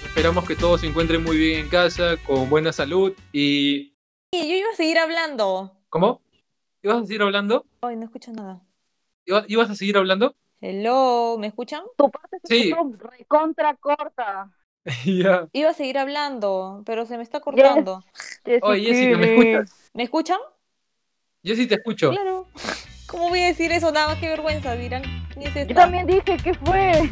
Esperamos 0.07 0.47
que 0.47 0.57
todos 0.57 0.81
se 0.83 0.87
encuentren 0.87 1.23
muy 1.25 1.37
bien 1.37 1.61
en 1.61 1.69
casa, 1.69 2.17
con 2.27 2.49
buena 2.51 2.73
salud 2.73 3.13
y... 3.33 3.95
Y 4.31 4.49
yo 4.49 4.55
iba 4.57 4.71
a 4.71 4.77
seguir 4.77 4.99
hablando. 4.99 5.73
¿Cómo? 5.89 6.21
¿Ibas 6.83 7.03
a 7.03 7.07
seguir 7.07 7.23
hablando? 7.23 7.67
Ay, 7.81 7.97
no 7.97 8.05
escucho 8.05 8.33
nada. 8.33 8.61
¿Iba- 9.25 9.45
¿Ibas 9.49 9.71
a 9.71 9.75
seguir 9.75 9.97
hablando? 9.97 10.35
Hello, 10.61 11.37
¿me 11.39 11.47
escuchan? 11.49 11.83
Tu 11.97 12.11
parte 12.11 12.39
se 12.45 12.55
Sí. 12.55 12.75
recontra 13.19 13.75
corta. 13.77 14.51
Iba 15.53 15.71
a 15.71 15.75
seguir 15.75 15.99
hablando, 15.99 16.83
pero 16.85 17.07
se 17.07 17.17
me 17.17 17.23
está 17.23 17.41
cortando. 17.41 18.05
Oye, 18.63 18.85
Jessica, 18.85 19.19
¿me 19.19 19.35
escuchas? 19.35 19.91
¿Me 19.95 20.03
escuchan? 20.03 20.39
Yo 21.43 21.55
sí 21.55 21.67
te 21.67 21.75
escucho. 21.77 22.11
Claro. 22.11 22.49
¿Cómo 23.07 23.29
voy 23.29 23.41
a 23.41 23.47
decir 23.47 23.71
eso? 23.73 23.93
Nada, 23.93 24.19
qué 24.19 24.29
vergüenza, 24.29 24.75
dirán. 24.75 25.03
Es 25.37 25.69
Yo 25.69 25.75
también 25.75 26.07
dije, 26.07 26.37
¿qué 26.43 26.55
fue? 26.55 27.11